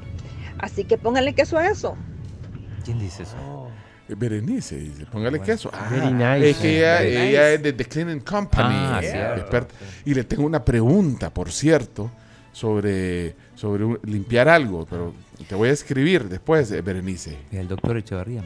Así 0.59 0.83
que 0.83 0.97
pónganle 0.97 1.33
queso 1.33 1.57
a 1.57 1.67
eso. 1.67 1.95
¿Quién 2.83 2.99
dice 2.99 3.23
eso? 3.23 3.69
Eh, 4.09 4.15
Berenice 4.17 4.75
dice, 4.75 5.05
póngale 5.05 5.39
queso. 5.39 5.69
Ah, 5.73 5.87
Very 5.91 6.11
nice. 6.11 6.49
Es 6.49 6.57
que 6.57 6.77
ella, 6.79 6.93
Very 6.99 7.15
ella 7.15 7.41
nice. 7.41 7.53
es 7.53 7.63
de 7.63 7.73
The 7.73 7.85
Cleaning 7.85 8.19
Company. 8.21 8.73
Ah, 8.75 8.99
cierto. 9.01 9.41
experta. 9.41 9.75
Y 10.05 10.13
le 10.15 10.23
tengo 10.23 10.43
una 10.45 10.65
pregunta, 10.65 11.29
por 11.29 11.51
cierto, 11.51 12.09
sobre, 12.51 13.35
sobre 13.55 13.83
un- 13.85 13.99
limpiar 14.03 14.49
algo, 14.49 14.85
pero 14.89 15.13
te 15.47 15.55
voy 15.55 15.69
a 15.69 15.71
escribir 15.71 16.25
después, 16.25 16.71
eh, 16.71 16.81
Berenice. 16.81 17.37
El 17.51 17.67
doctor 17.67 17.97
Echeverría. 17.97 18.43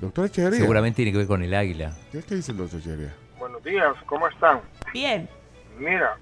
Doctor 0.00 0.26
Echeverría. 0.26 0.60
Seguramente 0.60 0.96
tiene 0.96 1.12
que 1.12 1.18
ver 1.18 1.26
con 1.26 1.42
el 1.42 1.54
águila. 1.54 1.92
¿Qué, 2.12 2.22
qué 2.22 2.34
dice 2.36 2.52
el 2.52 2.58
doctor 2.58 2.80
Echeverría? 2.80 3.14
Buenos 3.38 3.62
días, 3.64 3.94
¿cómo 4.06 4.26
están? 4.28 4.60
Bien. 4.92 5.28
Mira, 5.78 6.16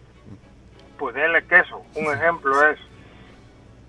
ponerle 0.98 1.44
queso. 1.44 1.82
Un 1.96 2.12
ejemplo 2.12 2.52
es, 2.70 2.78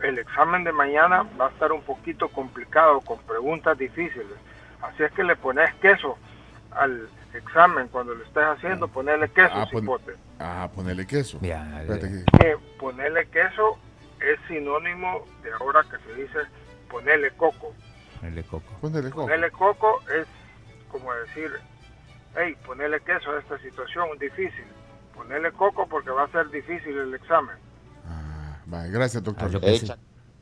el 0.04 0.20
examen 0.20 0.64
de 0.64 0.72
mañana 0.72 1.24
va 1.40 1.48
a 1.48 1.50
estar 1.50 1.72
un 1.72 1.82
poquito 1.82 2.28
complicado 2.30 3.00
con 3.02 3.20
preguntas 3.20 3.78
difíciles. 3.78 4.28
Así 4.82 5.04
es 5.04 5.12
que 5.14 5.24
le 5.24 5.36
pones 5.36 5.74
queso 5.76 6.18
al 6.72 7.08
examen 7.34 7.88
cuando 7.88 8.14
lo 8.16 8.24
estés 8.24 8.44
haciendo, 8.44 8.88
ponerle 8.88 9.30
queso, 9.30 9.52
Ah, 9.54 9.68
pon- 9.72 9.82
cipote. 9.82 10.14
Ah, 10.40 10.70
ponerle 10.74 11.06
queso. 11.08 11.40
Ya, 11.42 11.84
eh, 11.84 12.26
que- 12.40 12.58
ponerle 12.80 13.28
queso 13.30 13.78
es 14.20 14.40
sinónimo 14.48 15.26
de 15.44 15.52
ahora 15.54 15.84
que 15.84 15.98
se 16.06 16.22
dice 16.22 16.40
ponerle 16.90 17.32
coco. 17.32 17.74
ponerle 18.20 18.44
coco. 18.44 18.74
Ponele 18.82 19.10
coco. 19.10 19.22
Ponerle 19.24 19.52
coco 19.52 20.00
es 20.16 20.26
como 20.90 21.14
decir, 21.14 21.52
hey, 22.38 22.56
ponerle 22.66 23.00
queso 23.02 23.32
a 23.32 23.40
esta 23.40 23.58
situación 23.60 24.08
difícil. 24.20 24.66
Ponerle 25.16 25.52
coco 25.52 25.88
porque 25.88 26.10
va 26.12 26.24
a 26.24 26.28
ser 26.30 26.50
difícil 26.50 26.98
el 26.98 27.14
examen. 27.16 27.56
Ah, 28.08 28.58
vale, 28.66 28.90
gracias, 28.92 29.22
Ah, 29.22 29.26
doctor. 29.26 29.50
yo 29.50 29.60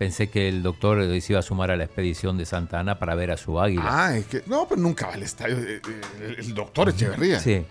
pensé, 0.01 0.29
que 0.31 0.49
el 0.49 0.63
doctor 0.63 0.99
eh, 1.01 1.21
se 1.21 1.33
iba 1.33 1.39
a 1.39 1.43
sumar 1.43 1.69
a 1.69 1.75
la 1.77 1.83
expedición 1.83 2.37
de 2.37 2.45
Santa 2.45 2.79
Ana 2.79 2.97
para 2.97 3.13
ver 3.13 3.29
a 3.29 3.37
su 3.37 3.59
águila. 3.59 3.83
Ah, 3.85 4.17
es 4.17 4.25
que. 4.25 4.41
No, 4.47 4.67
pero 4.67 4.81
nunca 4.81 5.07
va 5.07 5.13
al 5.13 5.21
estadio. 5.23 5.57
eh, 5.57 5.79
eh, 5.87 6.01
El, 6.21 6.39
el 6.39 6.53
doctor 6.55 6.89
Echeverría. 6.89 7.39
Sí. 7.39 7.63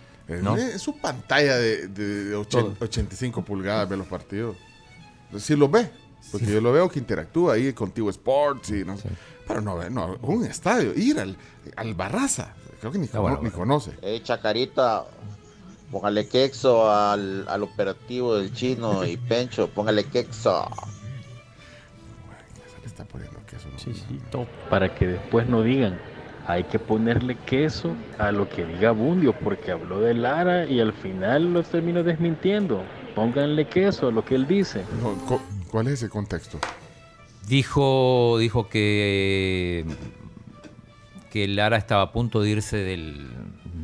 ¿no? 0.43 0.57
Es 0.57 0.81
su 0.81 0.97
pantalla 0.99 1.57
de, 1.57 1.89
de- 1.89 2.25
de 2.27 2.37
ochen- 2.37 2.49
Todo. 2.75 2.77
85 2.81 3.45
pulgadas 3.45 3.89
ve 3.89 3.97
los 3.97 4.07
partidos. 4.07 4.57
Sí 5.39 5.57
lo 5.57 5.69
ve. 5.69 5.91
Porque 6.31 6.47
yo 6.47 6.61
lo 6.61 6.71
veo 6.73 6.89
que 6.89 6.99
interactúa 7.01 7.55
ahí 7.55 7.73
contigo 7.73 8.09
Sports 8.11 8.71
y 8.71 8.85
no 8.85 8.97
sé. 8.97 9.09
Pero 9.49 9.61
no, 9.61 9.77
ve- 9.79 9.91
no, 9.91 10.17
un 10.23 10.45
estadio, 10.45 10.93
ir 10.95 11.19
al, 11.19 11.37
al 11.77 11.95
Barraza. 11.95 12.55
Creo 12.79 12.93
que 12.93 12.99
ni, 12.99 13.07
bueno, 13.09 13.31
ni 13.39 13.49
bueno. 13.51 13.53
conoce. 13.57 13.93
Eh, 14.03 14.21
Chacarita, 14.23 15.05
póngale 15.91 16.29
queso 16.29 16.89
al, 16.91 17.47
al 17.49 17.63
operativo 17.65 18.37
del 18.37 18.53
chino 18.55 19.05
y 19.05 19.17
Pencho, 19.17 19.69
póngale 19.71 20.05
queso. 20.05 20.69
Está 23.03 23.13
poniendo 23.13 23.41
queso. 23.47 23.69
Sí, 23.77 23.93
sí, 23.95 24.19
Para 24.69 24.95
que 24.95 25.07
después 25.07 25.49
no 25.49 25.63
digan, 25.63 25.99
hay 26.47 26.65
que 26.65 26.79
ponerle 26.79 27.37
queso 27.37 27.95
a 28.19 28.33
lo 28.33 28.49
que 28.49 28.65
diga 28.65 28.91
Bundio, 28.93 29.33
porque 29.33 29.71
habló 29.71 30.01
de 30.01 30.15
Lara 30.15 30.67
y 30.67 30.81
al 30.81 30.93
final 30.93 31.53
lo 31.53 31.63
termina 31.63 32.03
desmintiendo. 32.03 32.83
Pónganle 33.15 33.67
queso 33.67 34.09
a 34.09 34.13
lo 34.13 34.25
que 34.25 34.35
él 34.35 34.47
dice. 34.47 34.85
No, 35.03 35.15
¿Cuál 35.71 35.87
es 35.89 35.95
ese 35.95 36.09
contexto? 36.09 36.59
Dijo, 37.47 38.37
dijo 38.39 38.69
que, 38.69 39.85
que 41.31 41.49
Lara 41.49 41.77
estaba 41.77 42.03
a 42.03 42.13
punto 42.13 42.41
de 42.43 42.51
irse 42.51 42.77
del- 42.77 43.29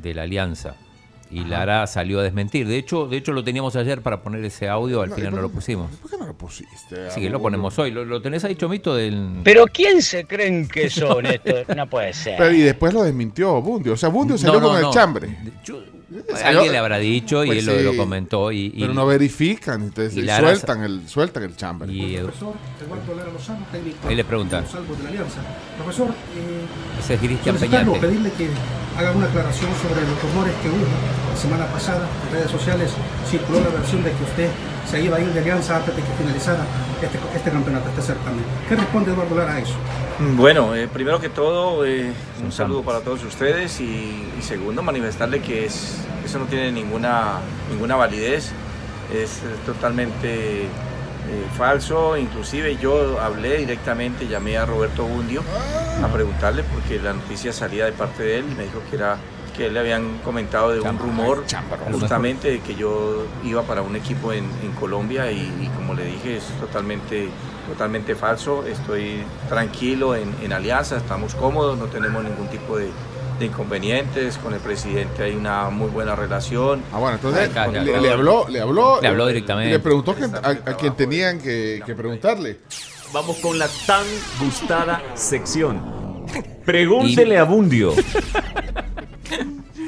de 0.03 0.15
la 0.15 0.23
alianza. 0.23 0.77
Y 1.30 1.45
Lara 1.45 1.87
salió 1.87 2.21
a 2.21 2.23
desmentir. 2.23 2.68
De 2.68 2.76
hecho, 2.78 3.09
de 3.09 3.16
hecho 3.16 3.33
lo 3.33 3.42
teníamos 3.42 3.75
ayer 3.75 4.00
para 4.00 4.23
poner 4.23 4.45
ese 4.45 4.68
audio, 4.68 5.02
al 5.02 5.11
No, 5.11 5.16
final 5.16 5.33
¿y 5.33 5.37
no 5.37 5.42
lo 5.42 5.49
pusimos. 5.50 5.90
¿Por 5.97 6.11
qué 6.11 6.16
no 6.16 6.26
lo 6.26 6.35
pusiste? 6.35 7.11
Sí, 7.11 7.21
que 7.21 7.30
lo 7.30 7.40
ponemos 7.40 7.76
hoy. 7.78 7.90
¿Lo, 7.90 8.04
lo 8.04 8.23
tenés 8.23 8.45
ahí, 8.45 8.54
Chomito? 8.54 8.95
Del... 8.95 9.40
Pero 9.42 9.66
¿quién 9.66 10.02
se 10.02 10.25
creen 10.25 10.68
que 10.68 10.88
son 10.88 11.26
estos? 11.26 11.66
No 11.75 11.88
puede 11.88 12.12
ser. 12.12 12.37
Pero 12.38 12.52
y 12.52 12.61
después 12.61 12.95
lo 12.95 13.02
desmintió 13.02 13.61
Bundio. 13.61 13.95
O 13.95 13.97
sea, 13.97 14.09
Bundio 14.09 14.38
salió 14.38 14.61
no, 14.61 14.68
con 14.68 14.80
no. 14.80 14.88
el 14.88 14.95
chambre. 14.95 15.37
Alguien 16.45 16.71
le 16.73 16.79
habrá 16.79 16.99
dicho 16.99 17.43
y 17.43 17.49
Pues 17.49 17.59
él 17.59 17.67
lo, 17.67 17.83
lo 17.83 17.91
sí. 17.93 17.97
comentó. 17.97 18.53
Y, 18.53 18.67
y- 18.75 18.81
Pero 18.81 18.95
no 18.95 19.07
verifican, 19.07 19.83
entonces 19.83 20.17
y 20.17 20.21
y 20.21 20.23
Lara- 20.23 20.49
sueltan 20.55 20.85
el, 20.85 21.09
sueltan 21.09 21.43
el 21.43 21.57
chambre. 21.57 21.93
y 21.93 22.15
Eduardo 22.17 22.55
Lara 23.17 23.33
Lozano, 23.33 23.67
técnico 23.73 24.07
Ahí 24.09 24.15
le 24.15 24.25
preguntan. 24.25 24.65
Salvos 24.69 24.97
de 24.99 25.05
la 25.05 25.11
Alianza. 25.11 25.41
Profesor, 25.77 26.09
eh, 26.11 27.01
Ese 27.03 27.15
es 27.15 27.21
Cristian 27.21 27.57
Peñate. 27.57 27.99
pedirle 27.99 28.31
que 28.33 28.49
haga 28.97 29.13
una 29.13 29.27
aclaración 29.27 29.71
sobre 29.83 30.01
los 30.03 30.23
rumores 30.23 30.55
que 30.63 30.69
hubo 30.69 30.87
la 31.33 31.37
semana 31.37 31.67
pasada 31.67 32.07
en 32.29 32.33
redes 32.37 32.51
sociales. 32.51 32.91
Circuló 33.29 33.61
la 33.61 33.71
versión 33.71 34.05
de 34.05 34.11
que 34.13 34.23
usted 34.25 34.51
se 34.89 35.03
iba 35.03 35.17
a 35.17 35.21
ir 35.21 35.27
de 35.33 35.41
Alianza 35.41 35.77
antes 35.77 35.95
de 35.97 36.03
que 36.03 36.09
finalizara 36.19 36.65
este, 37.03 37.19
este 37.35 37.50
campeonato, 37.50 37.88
este 37.91 38.03
certamen. 38.03 38.45
¿Qué 38.69 38.76
responde 38.76 39.12
Eduardo 39.12 39.37
Lara 39.37 39.55
a 39.55 39.61
eso? 39.61 39.75
Bueno, 40.37 40.75
eh, 40.75 40.88
primero 40.88 41.21
que 41.21 41.29
todo, 41.29 41.85
eh, 41.85 42.12
un 42.43 42.53
saludo 42.53 42.83
para 42.83 43.00
todos 43.00 43.23
ustedes 43.25 43.81
y, 43.81 44.29
y 44.38 44.43
segundo, 44.43 44.83
manifestarle 44.83 45.41
que 45.43 45.67
es, 45.67 45.99
eso 46.25 46.38
no 46.38 46.47
tiene 46.47 46.73
ninguna, 46.73 47.41
ninguna 47.71 47.97
validez, 47.97 48.53
es 49.12 49.41
totalmente 49.65 50.69
eh, 51.29 51.47
falso, 51.57 52.17
inclusive 52.17 52.76
yo 52.76 53.21
hablé 53.21 53.59
directamente, 53.59 54.26
llamé 54.29 54.57
a 54.57 54.65
Roberto 54.65 55.05
Bundio 55.05 55.43
a 56.03 56.07
preguntarle 56.09 56.62
porque 56.62 57.00
la 57.00 57.12
noticia 57.12 57.53
salía 57.53 57.85
de 57.85 57.93
parte 57.93 58.23
de 58.23 58.38
él 58.38 58.45
y 58.50 58.55
me 58.55 58.62
dijo 58.65 58.81
que 58.88 58.97
era 58.97 59.17
que 59.57 59.71
le 59.71 59.81
habían 59.81 60.19
comentado 60.19 60.71
de 60.73 60.81
un 60.81 60.99
rumor 60.99 61.45
justamente 61.93 62.51
de 62.51 62.61
que 62.61 62.75
yo 62.75 63.25
iba 63.45 63.63
para 63.63 63.83
un 63.83 63.97
equipo 63.97 64.33
en, 64.33 64.45
en 64.63 64.73
Colombia 64.79 65.31
y, 65.33 65.39
y 65.39 65.71
como 65.77 65.95
le 65.95 66.05
dije 66.05 66.37
es 66.37 66.45
totalmente 66.61 67.29
totalmente 67.69 68.15
falso 68.15 68.65
estoy 68.67 69.23
tranquilo 69.49 70.15
en, 70.15 70.33
en 70.43 70.53
Alianza 70.53 70.97
estamos 70.99 71.35
cómodos 71.35 71.79
no 71.79 71.87
tenemos 71.87 72.23
ningún 72.23 72.47
tipo 72.49 72.77
de, 72.79 72.89
de 73.39 73.47
inconvenientes 73.47 74.37
con 74.39 74.53
el 74.55 74.61
presidente 74.61 75.23
hay 75.25 75.35
una 75.35 75.69
muy 75.71 75.89
buena 75.91 76.15
relación 76.15 76.83
Ah, 76.93 76.99
bueno, 76.99 77.17
entonces 77.17 77.51
le, 77.53 78.11
habló, 78.11 78.47
le 78.49 78.61
habló, 78.61 79.01
Le 79.01 79.09
habló 79.09 79.25
eh, 79.29 79.33
directamente. 79.33 79.71
y 79.71 79.73
le 79.73 79.81
preguntó 79.81 80.15
que- 80.15 80.25
a, 80.25 80.49
a 80.71 80.77
quien 80.77 80.95
tenían 80.95 81.39
que, 81.41 81.83
que 81.85 81.95
preguntarle. 81.95 82.59
Vamos 83.13 83.37
con 83.39 83.59
la 83.59 83.69
tan 83.87 84.05
sección. 85.15 85.81
Pregúntele 86.65 87.39
a 87.39 87.45
Bundio. 87.45 87.93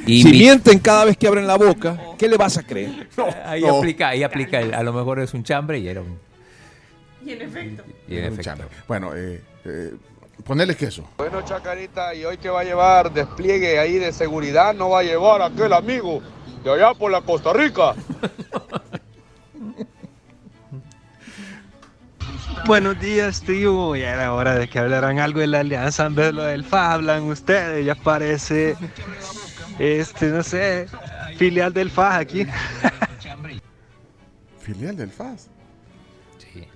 Y 0.09 0.23
si 0.23 0.31
mi- 0.31 0.39
mienten 0.39 0.79
cada 0.79 1.05
vez 1.05 1.17
que 1.17 1.27
abren 1.29 1.47
la 1.47 1.57
boca, 1.57 1.99
¿qué 2.19 2.29
le 2.29 2.37
vas 2.37 2.57
a 2.59 2.63
creer? 2.63 3.09
Ahí 3.45 3.63
No. 3.63 3.79
aplica, 3.79 4.09
ahí 4.09 4.23
aplica. 4.23 4.61
el- 4.61 4.75
a 4.75 4.83
lo 4.83 4.93
mejor 4.93 5.21
es 5.21 5.35
un 5.35 5.43
chambre 5.45 5.79
y 5.79 5.89
era 5.89 6.01
un. 6.01 6.19
Y 7.25 7.33
en 7.33 7.43
efecto. 7.43 7.83
Y 8.09 8.13
en 8.15 8.19
Un 8.21 8.25
efecto. 8.27 8.43
chambre. 8.43 8.69
Bueno, 8.87 9.11
eh, 9.15 9.43
eh, 9.65 9.93
ponerle 10.45 10.75
queso. 10.77 11.05
Bueno, 11.19 11.43
Chacarita, 11.43 12.15
y 12.15 12.25
hoy 12.25 12.39
que 12.39 12.49
va 12.49 12.61
a 12.61 12.65
llevar 12.65 13.13
despliegue 13.13 13.79
ahí 13.79 13.99
de 13.99 14.13
seguridad, 14.13 14.73
no 14.75 14.89
va 14.91 15.01
a 15.01 15.03
llevar 15.03 15.43
a 15.43 15.47
aquel 15.47 15.73
amigo 15.73 16.23
de 16.65 16.73
allá 16.73 16.95
por 16.95 17.11
la 17.11 17.21
Costa 17.21 17.53
Rica. 17.53 17.95
Buenos 22.67 22.99
días, 23.01 23.41
tío. 23.43 23.97
Ya 23.97 24.13
era 24.15 24.35
hora 24.35 24.55
de 24.55 24.69
que 24.69 24.79
hablaran 24.79 25.19
algo 25.19 25.41
de 25.41 25.47
la 25.47 25.61
alianza 25.61 26.07
en 26.07 26.15
vez 26.15 26.27
de 26.27 26.33
lo 26.33 26.43
del 26.45 26.65
FA. 26.65 26.93
Hablan 26.93 27.23
ustedes, 27.25 27.85
ya 27.87 27.95
parece, 27.95 28.77
este, 29.79 30.27
no 30.27 30.43
sé, 30.43 30.87
filial 31.37 31.73
del 31.73 31.91
FA 31.91 32.19
aquí. 32.19 32.47
Filial 34.61 34.97
del 34.97 35.11
FAS. 35.11 35.49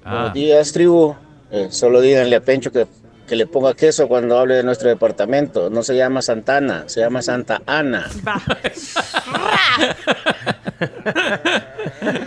Ah. 0.05 0.11
Buenos 0.13 0.33
días, 0.33 0.73
tribu. 0.73 1.15
Eh, 1.51 1.69
solo 1.71 2.01
díganle 2.01 2.37
a 2.37 2.41
Pencho 2.41 2.73
que, 2.73 2.87
que 3.29 3.37
le 3.37 3.47
ponga 3.47 3.75
queso 3.75 4.09
cuando 4.09 4.39
hable 4.39 4.55
de 4.55 4.63
nuestro 4.63 4.89
departamento. 4.89 5.69
No 5.69 5.83
se 5.83 5.95
llama 5.95 6.23
Santana, 6.23 6.85
se 6.87 7.01
llama 7.01 7.21
Santa 7.21 7.61
Ana. 7.67 8.09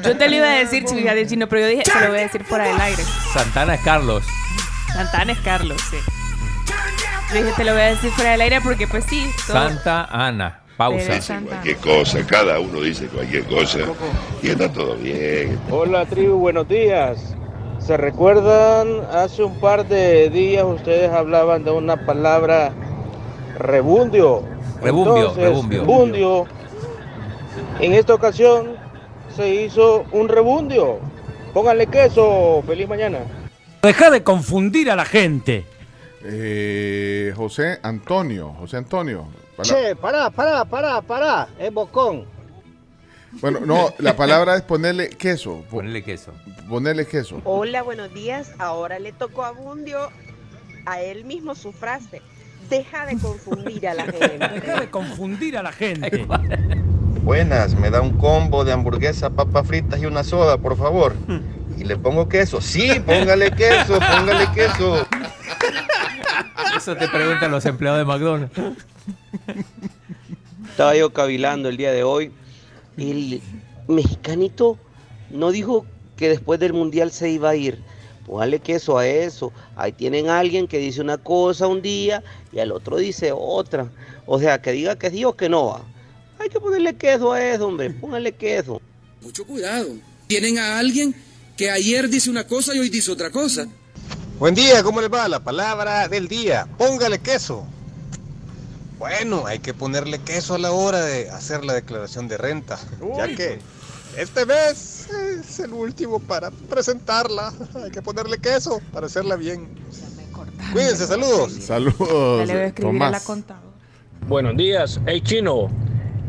Yo 0.04 0.16
te 0.18 0.30
lo 0.30 0.36
iba 0.36 0.48
a 0.48 0.56
decir, 0.58 0.86
chino, 0.86 1.48
pero 1.48 1.62
yo 1.62 1.68
dije, 1.68 1.84
se 1.86 2.00
lo 2.02 2.08
voy 2.10 2.20
a 2.20 2.22
decir 2.22 2.44
fuera 2.44 2.66
del 2.68 2.80
aire. 2.80 3.04
Santana 3.34 3.74
es 3.74 3.82
Carlos. 3.82 4.24
Santana 4.94 5.32
es 5.32 5.40
Carlos, 5.40 5.82
sí. 5.90 5.98
Yo 7.34 7.44
dije, 7.44 7.54
te 7.58 7.64
lo 7.64 7.74
voy 7.74 7.82
a 7.82 7.86
decir 7.86 8.12
fuera 8.12 8.32
del 8.32 8.42
aire 8.42 8.62
porque, 8.62 8.88
pues 8.88 9.04
sí. 9.06 9.28
todo- 9.48 9.58
Santa 9.68 10.06
Ana. 10.12 10.60
Pausa. 10.78 11.36
Ana. 11.36 11.48
Cualquier 11.48 11.78
cosa, 11.78 12.26
cada 12.28 12.60
uno 12.60 12.82
dice 12.82 13.08
cualquier 13.08 13.46
cosa 13.46 13.80
y 14.42 14.50
está 14.50 14.72
todo 14.72 14.96
bien. 14.96 15.58
Hola 15.72 16.06
tribu, 16.06 16.38
buenos 16.38 16.68
días. 16.68 17.36
¿Se 17.80 17.98
recuerdan? 17.98 19.02
Hace 19.12 19.44
un 19.44 19.60
par 19.60 19.88
de 19.88 20.30
días 20.30 20.66
ustedes 20.66 21.12
hablaban 21.12 21.64
de 21.64 21.72
una 21.72 22.06
palabra 22.06 22.74
rebundio. 23.58 24.44
Rebumbio, 24.82 25.18
Entonces, 25.18 25.44
rebumbio. 25.44 25.86
bundio. 25.86 26.46
En 27.80 27.94
esta 27.94 28.14
ocasión 28.14 28.76
se 29.36 29.48
hizo 29.54 30.06
un 30.12 30.28
rebundio. 30.28 31.00
Pónganle 31.54 31.88
queso. 31.88 32.64
Feliz 32.68 32.88
mañana. 32.88 33.20
Deja 33.82 34.10
de 34.10 34.24
confundir 34.24 34.90
a 34.92 34.96
la 34.96 35.06
gente. 35.06 35.66
Eh, 36.24 37.32
José 37.36 37.80
Antonio, 37.84 38.54
José 38.60 38.78
Antonio. 38.78 39.28
Che, 39.64 39.96
pará, 39.96 40.30
pará, 40.30 40.66
pará, 40.66 41.02
pará. 41.02 41.48
Es 41.60 41.74
bocón. 41.74 42.26
Bueno, 43.42 43.60
no, 43.62 43.94
la 44.00 44.16
palabra 44.16 44.56
es 44.56 44.62
ponerle 44.62 45.10
queso. 45.10 45.64
po- 45.70 45.78
Ponerle 45.78 46.04
queso. 46.04 46.32
Ponerle 46.70 47.06
queso. 47.06 47.42
Hola, 47.44 47.82
buenos 47.84 48.14
días. 48.14 48.52
Ahora 48.60 49.00
le 49.00 49.12
tocó 49.12 49.44
a 49.44 49.52
Bundio 49.52 50.10
a 50.86 51.02
él 51.02 51.26
mismo 51.26 51.56
su 51.56 51.72
frase. 51.74 52.22
Deja 52.70 53.06
de 53.06 53.18
confundir 53.18 53.88
a 53.88 53.94
la 53.94 54.04
gente. 54.06 54.38
Deja 54.50 54.80
de 54.80 54.90
confundir 54.90 55.58
a 55.58 55.64
la 55.64 55.72
gente. 55.72 56.26
Buenas, 57.24 57.76
me 57.76 57.90
da 57.90 58.02
un 58.02 58.18
combo 58.18 58.64
de 58.64 58.72
hamburguesa, 58.74 59.30
papas 59.32 59.68
fritas 59.68 60.00
y 60.02 60.06
una 60.06 60.24
soda, 60.24 60.58
por 60.58 60.78
favor. 60.78 61.16
Y 61.78 61.84
le 61.84 61.98
pongo 61.98 62.30
queso. 62.30 62.62
Sí, 62.62 63.00
póngale 63.06 63.52
queso, 63.52 64.00
póngale 64.00 64.48
queso. 64.54 65.06
Eso 66.78 66.96
te 66.96 67.08
preguntan 67.08 67.52
los 67.52 67.66
empleados 67.66 68.00
de 68.00 68.06
McDonald's. 68.06 68.86
Estaba 70.70 70.96
yo 70.96 71.14
cavilando 71.14 71.70
el 71.70 71.78
día 71.78 71.92
de 71.92 72.04
hoy. 72.04 72.32
El 72.98 73.42
mexicanito 73.88 74.78
no 75.30 75.52
dijo 75.52 75.86
que 76.16 76.30
después 76.30 76.60
del 76.60 76.74
mundial 76.74 77.12
se 77.12 77.30
iba 77.30 77.50
a 77.50 77.56
ir. 77.56 77.80
Póngale 78.26 78.60
queso 78.60 78.98
a 78.98 79.08
eso. 79.08 79.52
Ahí 79.76 79.92
tienen 79.92 80.30
a 80.30 80.40
alguien 80.40 80.68
que 80.68 80.80
dice 80.80 81.02
una 81.02 81.18
cosa 81.18 81.68
un 81.68 81.82
día 81.82 82.24
y 82.52 82.60
al 82.60 82.72
otro 82.72 82.98
dice 82.98 83.32
otra. 83.34 83.90
O 84.26 84.40
sea, 84.40 84.62
que 84.62 84.72
diga 84.72 84.98
que 84.98 85.12
sí 85.12 85.24
o 85.26 85.36
que 85.36 85.48
no 85.48 85.68
va. 85.68 85.82
Hay 86.40 86.50
que 86.50 86.60
ponerle 86.60 86.96
queso 86.96 87.32
a 87.34 87.44
eso, 87.44 87.68
hombre. 87.68 87.92
Póngale 87.92 88.32
queso. 88.32 88.82
Mucho 89.22 89.46
cuidado. 89.46 89.90
Tienen 90.28 90.58
a 90.58 90.80
alguien 90.80 91.16
que 91.56 91.70
ayer 91.70 92.10
dice 92.10 92.30
una 92.30 92.46
cosa 92.46 92.76
y 92.76 92.80
hoy 92.80 92.90
dice 92.90 93.12
otra 93.12 93.30
cosa. 93.30 93.68
Buen 94.40 94.56
día, 94.56 94.84
¿cómo 94.84 95.00
les 95.00 95.12
va? 95.12 95.30
La 95.30 95.44
palabra 95.44 96.08
del 96.08 96.28
día. 96.28 96.68
Póngale 96.78 97.20
queso. 97.20 97.66
Bueno, 98.98 99.46
hay 99.46 99.60
que 99.60 99.74
ponerle 99.74 100.20
queso 100.20 100.56
a 100.56 100.58
la 100.58 100.72
hora 100.72 101.02
de 101.02 101.30
hacer 101.30 101.66
la 101.66 101.74
declaración 101.74 102.28
de 102.28 102.38
renta, 102.38 102.80
ya 103.18 103.28
que 103.28 103.60
este 104.18 104.46
mes 104.46 105.10
es 105.10 105.60
el 105.60 105.74
último 105.74 106.20
para 106.20 106.50
presentarla. 106.52 107.54
Hay 107.84 107.92
que 107.92 108.02
ponerle 108.02 108.38
queso 108.38 108.82
para 108.94 109.08
hacerla 109.08 109.36
bien. 109.36 109.68
Cuídense, 110.72 111.08
saludos. 111.08 111.54
Saludos. 111.54 112.40
Ya 112.40 112.46
le 112.46 112.54
voy 112.54 112.64
a 112.64 112.68
escribir 112.68 113.04
a 113.04 113.10
la 113.12 113.20
contadora. 113.20 113.66
Buenos 114.28 114.58
días, 114.58 115.00
hey 115.06 115.22
chino. 115.22 115.70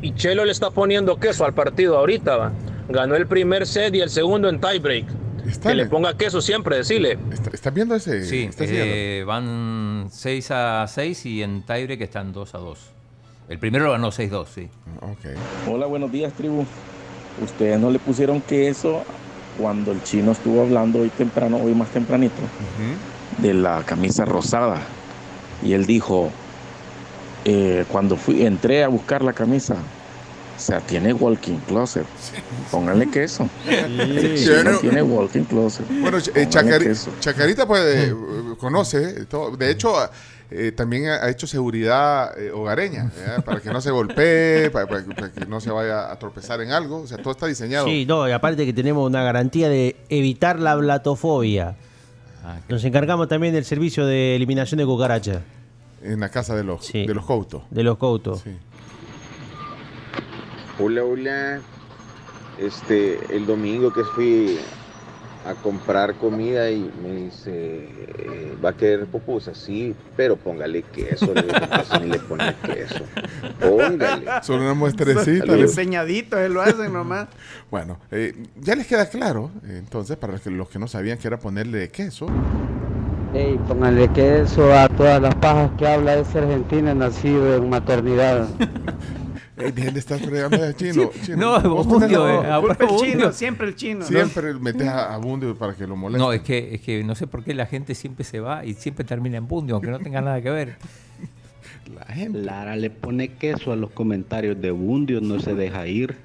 Y 0.02 0.14
Chelo 0.14 0.44
le 0.44 0.52
está 0.52 0.70
poniendo 0.70 1.18
queso 1.18 1.44
al 1.44 1.54
partido 1.54 1.96
ahorita, 1.96 2.36
va. 2.36 2.52
Ganó 2.88 3.16
el 3.16 3.26
primer 3.26 3.66
set 3.66 3.94
y 3.94 4.00
el 4.00 4.10
segundo 4.10 4.48
en 4.48 4.60
tiebreak. 4.60 5.06
Que 5.62 5.74
le 5.74 5.86
ponga 5.86 6.16
queso 6.16 6.40
siempre, 6.40 6.76
decile. 6.76 7.18
¿Estás 7.52 7.72
viendo 7.72 7.94
ese? 7.94 8.24
Sí, 8.24 8.44
está 8.44 8.64
eh, 8.66 9.24
van 9.26 10.08
6 10.10 10.50
a 10.50 10.86
6 10.86 11.26
y 11.26 11.42
en 11.42 11.62
tiebreak 11.62 12.00
están 12.00 12.32
2 12.32 12.54
a 12.54 12.58
2. 12.58 12.78
El 13.48 13.58
primero 13.58 13.84
lo 13.84 13.92
ganó 13.92 14.10
6-2, 14.10 14.46
sí. 14.52 14.68
Hola, 15.70 15.86
buenos 15.86 16.10
días, 16.10 16.32
tribu. 16.32 16.64
Ustedes 17.42 17.78
no 17.78 17.90
le 17.90 17.98
pusieron 18.00 18.40
queso 18.40 19.04
cuando 19.58 19.92
el 19.92 20.02
chino 20.02 20.32
estuvo 20.32 20.62
hablando 20.62 21.00
hoy 21.00 21.10
temprano, 21.10 21.58
hoy 21.58 21.74
más 21.74 21.88
tempranito, 21.90 22.34
de 23.38 23.54
la 23.54 23.84
camisa 23.84 24.24
rosada. 24.24 24.80
Y 25.62 25.74
él 25.74 25.86
dijo, 25.86 26.30
eh, 27.44 27.84
cuando 27.88 28.16
fui, 28.16 28.44
entré 28.44 28.82
a 28.82 28.88
buscar 28.88 29.22
la 29.22 29.32
camisa, 29.32 29.76
o 30.56 30.60
sea, 30.60 30.80
tiene 30.80 31.12
walking 31.12 31.58
closet. 31.66 32.06
Póngale 32.70 33.10
queso. 33.10 33.48
Sí. 33.66 34.44
chino 34.44 34.78
tiene 34.80 35.02
walking 35.02 35.44
closet. 35.44 35.86
Bueno, 36.00 36.18
eh, 36.18 36.22
Póngale 36.24 36.48
Chacari- 36.50 36.84
queso. 36.84 37.10
Chacarita 37.20 37.66
pues 37.66 37.82
eh, 37.84 38.14
conoce 38.58 39.26
todo. 39.26 39.56
De 39.56 39.70
hecho, 39.70 39.92
eh, 40.50 40.72
también 40.72 41.06
ha 41.08 41.28
hecho 41.28 41.46
seguridad 41.46 42.38
eh, 42.38 42.50
hogareña 42.52 43.10
¿verdad? 43.16 43.44
para 43.44 43.60
que 43.60 43.68
no 43.70 43.80
se 43.80 43.90
golpee, 43.90 44.70
para, 44.70 44.86
para- 44.86 45.04
para 45.04 45.32
que 45.32 45.44
no 45.46 45.60
se 45.60 45.70
vaya 45.70 46.10
a 46.10 46.18
tropezar 46.18 46.60
en 46.60 46.72
algo. 46.72 46.98
O 47.02 47.06
sea, 47.06 47.18
todo 47.18 47.32
está 47.32 47.46
diseñado. 47.46 47.86
Sí, 47.86 48.06
no, 48.06 48.28
y 48.28 48.32
aparte 48.32 48.64
que 48.64 48.72
tenemos 48.72 49.06
una 49.06 49.22
garantía 49.22 49.68
de 49.68 49.96
evitar 50.08 50.58
la 50.58 50.74
blatofobia. 50.76 51.76
Nos 52.68 52.84
encargamos 52.84 53.26
también 53.28 53.52
del 53.52 53.64
servicio 53.64 54.06
de 54.06 54.36
eliminación 54.36 54.78
de 54.78 54.86
cucarachas. 54.86 55.38
En 56.02 56.20
la 56.20 56.28
casa 56.28 56.54
de 56.54 56.62
los, 56.62 56.92
de 56.92 57.12
los 57.12 57.24
Couto. 57.26 57.64
De 57.70 57.82
los 57.82 57.98
Couto. 57.98 58.40
Hola, 60.78 61.04
hola. 61.04 61.60
Este, 62.58 63.18
el 63.34 63.46
domingo 63.46 63.92
que 63.92 64.02
fui 64.04 64.58
a 65.46 65.54
comprar 65.54 66.14
comida 66.14 66.70
y 66.70 66.90
me 67.02 67.12
dice, 67.12 67.88
eh, 67.88 68.56
¿va 68.64 68.70
a 68.70 68.72
querer 68.72 69.06
pupusa? 69.06 69.54
Sí, 69.54 69.94
pero 70.16 70.36
póngale 70.36 70.82
queso. 70.82 71.32
Le 71.34 71.42
digo, 71.42 71.54
"Entonces 71.62 72.00
ni 72.02 72.08
le 72.10 72.18
pone 72.18 72.54
queso. 72.64 73.04
Póngale. 73.60 74.26
Solo 74.42 74.62
una 74.62 74.74
muestrecita. 74.74 75.46
Saludos. 75.46 75.60
Enseñaditos, 75.60 76.40
se 76.40 76.48
lo 76.48 76.62
hacen 76.62 76.92
nomás. 76.92 77.28
Bueno, 77.70 77.98
eh, 78.10 78.34
ya 78.60 78.74
les 78.74 78.86
queda 78.86 79.08
claro, 79.08 79.50
eh, 79.66 79.76
entonces, 79.78 80.16
para 80.16 80.32
los 80.34 80.42
que, 80.42 80.50
los 80.50 80.68
que 80.68 80.78
no 80.78 80.88
sabían 80.88 81.18
que 81.18 81.28
era 81.28 81.38
ponerle 81.38 81.88
queso. 81.90 82.26
Ey, 83.34 83.58
pónganle 83.68 84.08
queso 84.12 84.72
a 84.74 84.88
todas 84.88 85.20
las 85.20 85.34
pajas 85.36 85.70
que 85.78 85.86
habla 85.86 86.14
ese 86.16 86.38
argentino 86.38 86.94
nacido 86.94 87.54
en 87.56 87.68
maternidad. 87.70 88.48
Ey, 89.56 89.72
dejen 89.72 89.94
de 89.94 90.00
estar 90.00 90.18
fregando 90.18 90.62
a 90.62 90.74
chino. 90.74 91.10
chino. 91.24 91.36
No, 91.36 91.74
Vos 91.74 91.86
Bundio, 91.86 92.28
eh, 92.28 92.46
el 92.46 92.86
Bundio. 92.86 92.98
chino, 92.98 93.32
siempre 93.32 93.68
el 93.68 93.74
chino. 93.76 94.00
¿no? 94.00 94.06
Siempre 94.06 94.52
metes 94.54 94.86
a, 94.86 95.14
a 95.14 95.18
Bundio 95.18 95.56
para 95.56 95.74
que 95.74 95.86
lo 95.86 95.96
moleste. 95.96 96.18
No, 96.24 96.32
es 96.32 96.42
que, 96.42 96.74
es 96.74 96.80
que 96.82 97.02
no 97.02 97.14
sé 97.14 97.26
por 97.26 97.42
qué 97.42 97.54
la 97.54 97.64
gente 97.66 97.94
siempre 97.94 98.24
se 98.24 98.40
va 98.40 98.64
y 98.66 98.74
siempre 98.74 99.04
termina 99.04 99.38
en 99.38 99.48
Bundio, 99.48 99.76
aunque 99.76 99.90
no 99.90 99.98
tenga 99.98 100.20
nada 100.20 100.42
que 100.42 100.50
ver. 100.50 100.76
Lara 102.32 102.76
le 102.76 102.90
pone 102.90 103.28
queso 103.34 103.72
a 103.72 103.76
los 103.76 103.90
comentarios 103.92 104.60
de 104.60 104.70
Bundio, 104.70 105.20
no 105.20 105.40
se 105.40 105.54
deja 105.54 105.86
ir. 105.86 106.16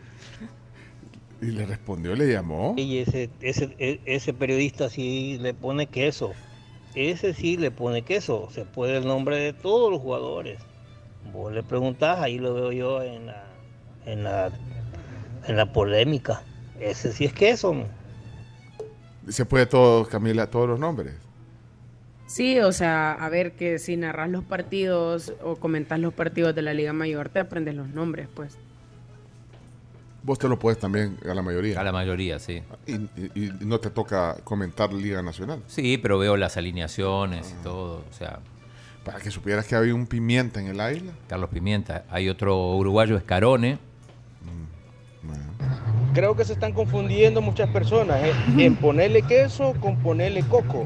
Y 1.42 1.46
le 1.48 1.66
respondió, 1.66 2.16
le 2.16 2.32
llamó. 2.32 2.76
Y 2.78 2.98
ese, 3.00 3.30
ese, 3.42 3.76
e- 3.80 4.00
ese 4.06 4.34
periodista 4.34 4.90
sí 4.90 5.40
le 5.42 5.54
pone 5.54 5.88
queso. 5.88 6.34
Ese 6.94 7.34
sí 7.34 7.58
le 7.58 7.72
pone 7.72 8.02
queso. 8.04 8.50
Se 8.52 8.66
puede 8.66 8.98
el 8.98 9.06
nombre 9.08 9.38
de 9.38 9.54
todos 9.54 9.90
los 9.92 10.02
jugadores. 10.02 10.60
Vos 11.34 11.52
le 11.54 11.64
preguntás, 11.64 12.20
ahí 12.20 12.38
lo 12.40 12.54
veo 12.54 12.72
yo 12.72 13.02
en 13.04 13.28
la, 13.28 13.44
en 14.06 14.24
la, 14.24 14.52
en 15.48 15.56
la 15.58 15.72
polémica. 15.72 16.44
Ese 16.80 17.12
sí 17.14 17.26
es 17.26 17.34
queso. 17.34 17.74
mo. 17.74 17.86
Se 19.30 19.46
puede 19.46 19.66
todo, 19.66 20.06
Camila, 20.08 20.48
todos 20.50 20.68
los 20.68 20.80
nombres. 20.80 21.14
Sí, 22.26 22.60
o 22.60 22.72
sea, 22.72 23.12
a 23.12 23.30
ver 23.30 23.54
que 23.54 23.78
si 23.78 23.98
narras 23.98 24.30
los 24.30 24.44
partidos 24.44 25.34
o 25.44 25.58
comentas 25.58 26.00
los 26.00 26.14
partidos 26.14 26.56
de 26.56 26.62
la 26.62 26.74
Liga 26.74 26.94
Mayor, 26.94 27.30
te 27.30 27.40
aprendes 27.40 27.76
los 27.76 27.90
nombres, 27.90 28.28
pues. 28.34 28.58
Vos 30.24 30.38
te 30.40 30.48
lo 30.48 30.58
puedes 30.60 30.80
también 30.80 31.18
a 31.30 31.34
la 31.34 31.42
mayoría. 31.42 31.80
A 31.80 31.84
la 31.84 31.92
mayoría, 31.92 32.40
sí. 32.40 32.62
Y, 32.86 32.94
y- 32.94 33.32
y 33.36 33.52
no 33.62 33.80
te 33.80 33.90
toca 33.90 34.38
comentar 34.44 34.94
Liga 34.94 35.22
Nacional. 35.22 35.62
Sí, 35.68 35.98
pero 35.98 36.20
veo 36.20 36.38
las 36.38 36.58
alineaciones 36.58 37.56
y 37.60 37.64
todo, 37.64 38.04
o 38.10 38.14
sea. 38.14 38.40
Para 39.04 39.20
que 39.20 39.32
supieras 39.32 39.66
que 39.66 39.76
había 39.76 39.96
un 39.96 40.06
pimienta 40.06 40.60
en 40.60 40.68
el 40.68 40.80
águila. 40.80 41.14
Carlos 41.28 41.50
Pimienta. 41.50 42.06
Hay 42.10 42.30
otro 42.30 42.76
uruguayo, 42.76 43.18
Escarone. 43.18 43.80
Creo 46.14 46.36
que 46.36 46.44
se 46.44 46.54
están 46.54 46.74
confundiendo 46.74 47.42
muchas 47.42 47.70
personas 47.70 48.18
¿eh? 48.24 48.34
en 48.58 48.76
ponerle 48.76 49.22
queso 49.22 49.74
con 49.80 49.98
ponerle 49.98 50.44
coco. 50.44 50.86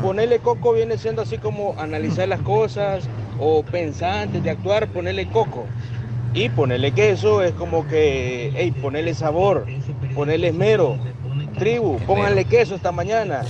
Ponerle 0.00 0.38
coco 0.38 0.72
viene 0.72 0.96
siendo 0.96 1.22
así 1.22 1.36
como 1.38 1.78
analizar 1.78 2.28
las 2.28 2.40
cosas 2.40 3.08
o 3.38 3.62
pensar 3.62 4.20
antes 4.20 4.42
de 4.42 4.50
actuar, 4.50 4.88
ponerle 4.88 5.28
coco. 5.28 5.66
Y 6.32 6.48
ponerle 6.48 6.92
queso 6.92 7.42
es 7.42 7.52
como 7.52 7.86
que, 7.86 8.50
hey, 8.54 8.72
ponerle 8.80 9.14
sabor, 9.14 9.66
ponerle 10.14 10.48
esmero. 10.48 10.96
Tribu, 11.58 11.98
pónganle 12.06 12.46
queso 12.46 12.74
esta 12.74 12.92
mañana. 12.92 13.42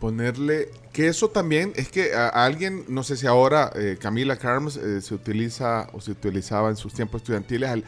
Ponerle 0.00 0.68
queso 0.92 1.28
también 1.30 1.72
es 1.76 1.88
que 1.88 2.14
a, 2.14 2.28
a 2.28 2.44
alguien, 2.44 2.84
no 2.88 3.02
sé 3.02 3.16
si 3.16 3.26
ahora 3.26 3.70
eh, 3.74 3.96
Camila 4.00 4.36
Carms 4.36 4.76
eh, 4.76 5.00
se 5.00 5.14
utiliza 5.14 5.88
o 5.92 6.00
se 6.00 6.10
utilizaba 6.12 6.68
en 6.70 6.76
sus 6.76 6.92
tiempos 6.94 7.22
estudiantiles 7.22 7.68
al, 7.70 7.84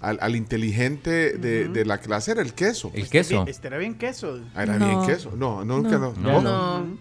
al, 0.00 0.18
al 0.20 0.36
inteligente 0.36 1.38
de, 1.38 1.68
de 1.68 1.84
la 1.84 1.98
clase 1.98 2.32
era 2.32 2.42
el 2.42 2.54
queso. 2.54 2.90
El 2.94 3.08
queso. 3.08 3.44
Este 3.48 3.66
era 3.68 3.78
bien 3.78 3.94
queso. 3.96 4.40
Ah, 4.54 4.64
era 4.64 4.78
No. 4.78 4.86
bien 4.86 5.06
queso. 5.06 5.32
No, 5.36 5.64
nunca 5.64 5.98
no. 5.98 6.12
No. 6.14 6.40
no. 6.42 6.98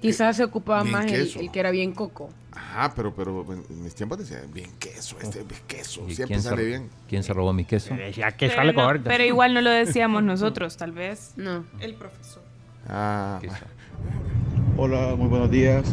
Quizás 0.00 0.36
se 0.36 0.44
ocupaba 0.44 0.82
bien 0.82 0.92
más 0.92 1.06
el, 1.06 1.10
queso. 1.24 1.40
el 1.40 1.50
que 1.50 1.60
era 1.60 1.70
bien 1.70 1.92
coco. 1.92 2.30
Ajá, 2.52 2.92
pero, 2.94 3.14
pero 3.14 3.44
en 3.52 3.82
mis 3.82 3.94
tiempos 3.94 4.18
decía 4.18 4.42
bien 4.52 4.70
queso, 4.78 5.16
este 5.22 5.40
es 5.40 5.60
queso, 5.66 6.04
¿Y 6.08 6.14
siempre 6.14 6.40
sale 6.40 6.64
bien. 6.64 6.88
¿Quién 7.08 7.22
se 7.22 7.32
robó 7.32 7.52
mi 7.52 7.64
queso? 7.64 7.94
Pero, 8.38 8.72
no- 8.72 9.02
pero 9.04 9.24
igual 9.24 9.54
no 9.54 9.60
lo 9.60 9.70
decíamos 9.70 10.22
nosotros, 10.24 10.76
tal 10.76 10.92
vez. 10.92 11.32
No. 11.36 11.64
El 11.80 11.94
profesor. 11.94 12.42
Ah, 12.88 13.40
Hola, 14.80 15.16
muy 15.16 15.26
buenos 15.26 15.50
días. 15.50 15.84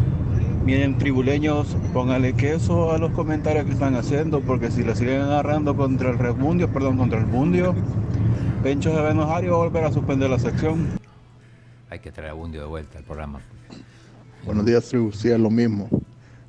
Miren, 0.63 0.97
tribuleños, 0.99 1.75
póngale 1.91 2.33
queso 2.35 2.91
a 2.91 2.99
los 2.99 3.11
comentarios 3.13 3.65
que 3.65 3.71
están 3.71 3.95
haciendo, 3.95 4.41
porque 4.41 4.69
si 4.69 4.83
le 4.83 4.95
siguen 4.95 5.21
agarrando 5.21 5.75
contra 5.75 6.11
el 6.11 6.19
Rebundio, 6.19 6.71
perdón, 6.71 6.97
contra 6.97 7.17
el 7.19 7.25
Bundio, 7.25 7.73
Pencho 8.61 8.91
se 8.91 8.99
va 8.99 9.09
a 9.09 9.11
enojar 9.11 9.43
y 9.43 9.47
va 9.47 9.55
a 9.55 9.59
volver 9.59 9.83
a 9.85 9.91
suspender 9.91 10.29
la 10.29 10.37
sección. 10.39 10.87
Hay 11.89 11.97
que 11.99 12.11
traer 12.11 12.31
a 12.31 12.33
Bundio 12.33 12.61
de 12.61 12.67
vuelta 12.67 12.99
al 12.99 13.03
programa. 13.05 13.41
Buenos 14.45 14.65
días, 14.65 14.85
tribu. 14.87 15.11
Sí, 15.11 15.29
es 15.29 15.39
lo 15.39 15.49
mismo. 15.49 15.89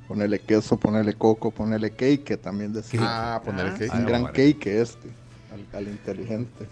Ponerle 0.07 0.39
queso, 0.39 0.77
ponerle 0.77 1.15
coco, 1.15 1.49
ponerle 1.51 1.91
cake, 1.91 2.37
también 2.37 2.71
decía. 2.71 2.99
Ah, 3.03 3.41
ponerle 3.43 3.71
cake. 3.73 3.93
Un 3.93 4.01
Ah, 4.01 4.05
gran 4.05 4.21
bueno. 4.21 4.35
cake 4.35 4.67
este, 4.67 5.09
al, 5.51 5.65
al 5.77 5.87
inteligente. 5.89 6.67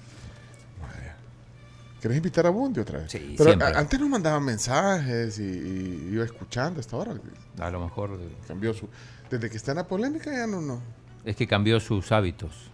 ¿Querés 2.06 2.18
invitar 2.18 2.46
a 2.46 2.52
Bundy 2.52 2.82
otra 2.82 3.00
vez? 3.00 3.12
Sí, 3.12 3.34
Pero 3.36 3.50
siempre. 3.50 3.68
antes 3.76 4.00
nos 4.00 4.08
mandaban 4.10 4.44
mensajes 4.46 5.40
y, 5.40 5.42
y 5.42 6.10
iba 6.14 6.24
escuchando 6.24 6.80
hasta 6.80 6.96
ahora. 6.96 7.16
A 7.60 7.72
lo 7.72 7.80
mejor. 7.80 8.20
Cambió 8.48 8.76
su. 8.76 8.88
Desde 9.28 9.50
que 9.50 9.58
está 9.58 9.72
en 9.72 9.78
la 9.78 9.88
polémica 9.88 10.32
ya 10.32 10.46
no, 10.46 10.62
no. 10.62 10.80
Es 11.24 11.36
que 11.36 11.48
cambió 11.48 11.80
sus 11.80 12.12
hábitos. 12.12 12.70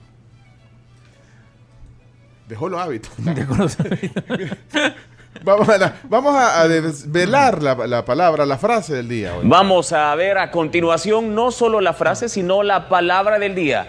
Dejó 2.49 2.67
los 2.67 2.81
hábitos. 2.81 3.11
Dejó 3.19 3.55
los 3.55 3.77
vamos 5.45 5.69
a, 5.69 5.77
la- 5.77 5.95
vamos 6.09 6.35
a, 6.35 6.59
a 6.59 6.67
desvelar 6.67 7.63
la, 7.63 7.75
la 7.87 8.03
palabra, 8.03 8.45
la 8.45 8.57
frase 8.57 8.95
del 8.95 9.07
día 9.07 9.33
hoy. 9.37 9.47
Vamos 9.47 9.93
a 9.93 10.13
ver 10.15 10.39
a 10.39 10.51
continuación 10.51 11.33
no 11.33 11.51
solo 11.51 11.79
la 11.79 11.93
frase, 11.93 12.27
sino 12.27 12.63
la 12.63 12.89
palabra 12.89 13.39
del 13.39 13.55
día. 13.55 13.87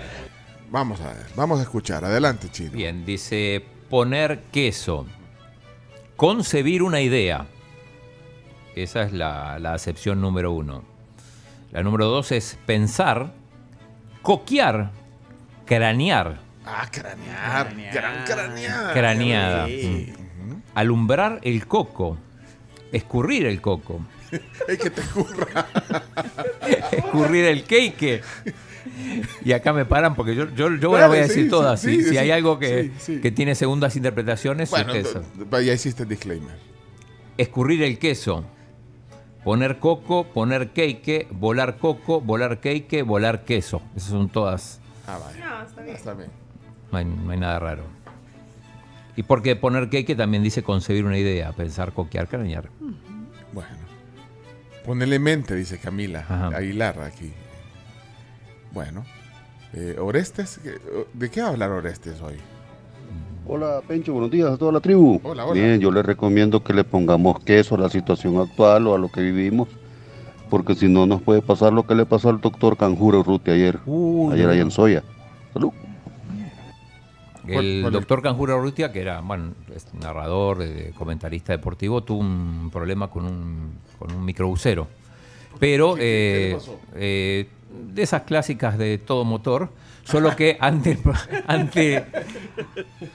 Vamos 0.70 1.00
a 1.00 1.08
ver, 1.08 1.26
vamos 1.34 1.58
a 1.58 1.62
escuchar. 1.64 2.04
Adelante, 2.04 2.48
Chino. 2.48 2.70
Bien, 2.70 3.04
dice 3.04 3.64
poner 3.90 4.42
queso. 4.52 5.04
Concebir 6.22 6.84
una 6.84 7.00
idea. 7.00 7.46
Esa 8.76 9.02
es 9.02 9.12
la, 9.12 9.58
la 9.58 9.74
acepción 9.74 10.20
número 10.20 10.52
uno. 10.52 10.84
La 11.72 11.82
número 11.82 12.06
dos 12.06 12.30
es 12.30 12.56
pensar, 12.64 13.32
coquear, 14.22 14.92
cranear, 15.66 16.38
Ah, 16.64 16.86
cranear. 16.92 17.74
Gran 17.92 18.24
cranear. 18.24 18.92
craneada. 18.92 19.66
Sí. 19.66 20.12
Mm. 20.16 20.52
Alumbrar 20.76 21.40
el 21.42 21.66
coco, 21.66 22.16
escurrir 22.92 23.46
el 23.46 23.60
coco, 23.60 24.06
Es 24.68 24.78
que 24.78 24.90
te 24.90 25.00
escurra. 25.00 25.66
escurrir 26.92 27.46
el 27.46 27.64
cake. 27.64 28.22
Y 29.44 29.52
acá 29.52 29.72
me 29.72 29.84
paran 29.84 30.14
porque 30.14 30.34
yo, 30.34 30.48
yo, 30.54 30.74
yo 30.76 30.98
la 30.98 31.08
voy 31.08 31.18
a 31.18 31.22
decir 31.22 31.44
sí, 31.44 31.50
todas. 31.50 31.80
sí, 31.80 31.96
si, 31.96 32.02
si 32.04 32.10
sí, 32.10 32.18
hay 32.18 32.30
algo 32.30 32.58
que, 32.58 32.84
sí, 32.84 33.14
sí. 33.16 33.20
que 33.20 33.30
tiene 33.30 33.54
segundas 33.54 33.96
interpretaciones, 33.96 34.70
Bueno, 34.70 34.92
es 34.94 35.08
eso. 35.08 35.22
ya 35.50 35.72
hiciste 35.72 36.04
el 36.04 36.08
disclaimer. 36.08 36.54
Escurrir 37.38 37.82
el 37.82 37.98
queso. 37.98 38.44
Poner 39.44 39.78
coco, 39.78 40.24
poner 40.24 40.70
cake, 40.70 41.26
volar 41.32 41.78
coco, 41.78 42.20
volar 42.20 42.60
cake, 42.60 43.02
volar 43.02 43.44
queso. 43.44 43.82
Esas 43.96 44.10
son 44.10 44.28
todas. 44.28 44.80
Ah, 45.06 45.18
vaya. 45.18 45.48
No, 45.48 45.62
está 45.66 45.82
bien. 45.82 45.96
Está 45.96 46.14
bien. 46.14 46.30
No 46.92 46.98
hay, 46.98 47.04
no 47.04 47.30
hay 47.32 47.38
nada 47.40 47.58
raro. 47.58 47.82
Y 49.16 49.24
porque 49.24 49.56
poner 49.56 49.90
cake 49.90 50.16
también 50.16 50.42
dice 50.42 50.62
concebir 50.62 51.04
una 51.04 51.18
idea, 51.18 51.52
pensar, 51.52 51.92
coquear, 51.92 52.28
cranear. 52.28 52.68
Bueno. 53.52 53.70
Ponele 54.86 55.18
mente, 55.18 55.54
dice 55.54 55.78
Camila 55.78 56.24
Aguilar 56.54 57.00
aquí. 57.02 57.32
Bueno. 58.72 59.04
Eh, 59.74 59.96
Orestes, 59.98 60.60
¿qué- 60.62 60.78
¿de 61.14 61.30
qué 61.30 61.40
va 61.40 61.48
a 61.48 61.50
hablar 61.50 61.70
Orestes 61.70 62.20
hoy? 62.20 62.34
Hola, 63.46 63.80
Pencho, 63.86 64.12
buenos 64.12 64.30
días 64.30 64.50
a 64.52 64.56
toda 64.56 64.70
la 64.72 64.80
tribu. 64.80 65.20
Hola, 65.24 65.44
hola. 65.46 65.54
Bien, 65.60 65.80
yo 65.80 65.90
les 65.90 66.04
recomiendo 66.04 66.62
que 66.62 66.72
le 66.72 66.84
pongamos 66.84 67.40
queso 67.42 67.74
a 67.74 67.78
la 67.78 67.88
situación 67.88 68.36
actual 68.38 68.86
o 68.86 68.94
a 68.94 68.98
lo 68.98 69.08
que 69.10 69.20
vivimos. 69.22 69.68
porque 70.50 70.74
si 70.74 70.86
no 70.86 71.06
nos 71.06 71.22
puede 71.22 71.40
pasar 71.40 71.72
lo 71.72 71.86
que 71.86 71.94
le 71.94 72.04
pasó 72.04 72.28
al 72.28 72.38
doctor 72.38 72.76
Canjuro 72.76 73.22
Ruti 73.22 73.50
ayer, 73.50 73.78
Uy, 73.86 74.34
ayer 74.34 74.44
no. 74.44 74.52
ahí 74.52 74.60
en 74.60 74.70
Soya. 74.70 75.02
Salud. 75.54 75.70
El 77.48 77.88
doctor 77.90 78.20
Canjuro 78.20 78.58
Urrutia, 78.58 78.92
que 78.92 79.00
era 79.00 79.22
bueno, 79.22 79.54
es 79.74 79.86
narrador, 79.94 80.58
eh, 80.60 80.92
comentarista 80.98 81.54
deportivo, 81.54 82.02
tuvo 82.02 82.20
un 82.20 82.68
problema 82.70 83.08
con 83.08 83.24
un, 83.24 83.72
con 83.98 84.12
un 84.12 84.22
microbusero. 84.26 84.88
Pero 85.58 85.96
eh, 85.98 86.58
eh, 86.96 87.48
de 87.72 88.02
esas 88.02 88.22
clásicas 88.22 88.78
de 88.78 88.98
todo 88.98 89.24
motor, 89.24 89.70
solo 90.04 90.34
que 90.36 90.56
ante, 90.60 90.98
ante, 91.46 92.04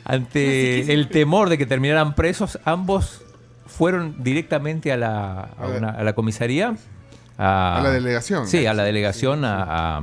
ante 0.06 0.94
el 0.94 1.10
temor 1.10 1.50
de 1.50 1.58
que 1.58 1.66
terminaran 1.66 2.16
presos, 2.16 2.60
ambos 2.66 3.22
fueron 3.66 4.24
directamente 4.24 4.92
a 4.92 4.98
la, 4.98 5.40
a 5.58 5.68
una- 5.68 5.90
a 5.92 6.04
la 6.04 6.14
comisaría. 6.14 6.76
A, 7.38 7.78
A 7.78 7.82
la 7.84 7.92
delegación. 7.92 8.48
Sí, 8.48 8.66
a 8.66 8.74
la 8.74 8.84
delegación 8.84 9.46
a, 9.46 9.98
a- 9.98 10.02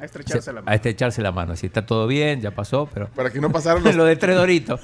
A 0.00 0.04
estrecharse 0.04 0.52
la 0.52 0.60
mano. 0.60 0.70
a 0.70 0.74
estrecharse 0.74 1.22
la 1.22 1.32
mano. 1.32 1.56
Si 1.56 1.66
está 1.66 1.84
todo 1.84 2.06
bien, 2.06 2.40
ya 2.40 2.52
pasó, 2.52 2.88
pero. 2.92 3.08
Para 3.08 3.30
que 3.30 3.40
no 3.40 3.50
pasaran 3.50 3.82
los- 3.84 3.96
lo 3.96 4.04
de 4.04 4.14
tres 4.16 4.36
doritos. 4.36 4.80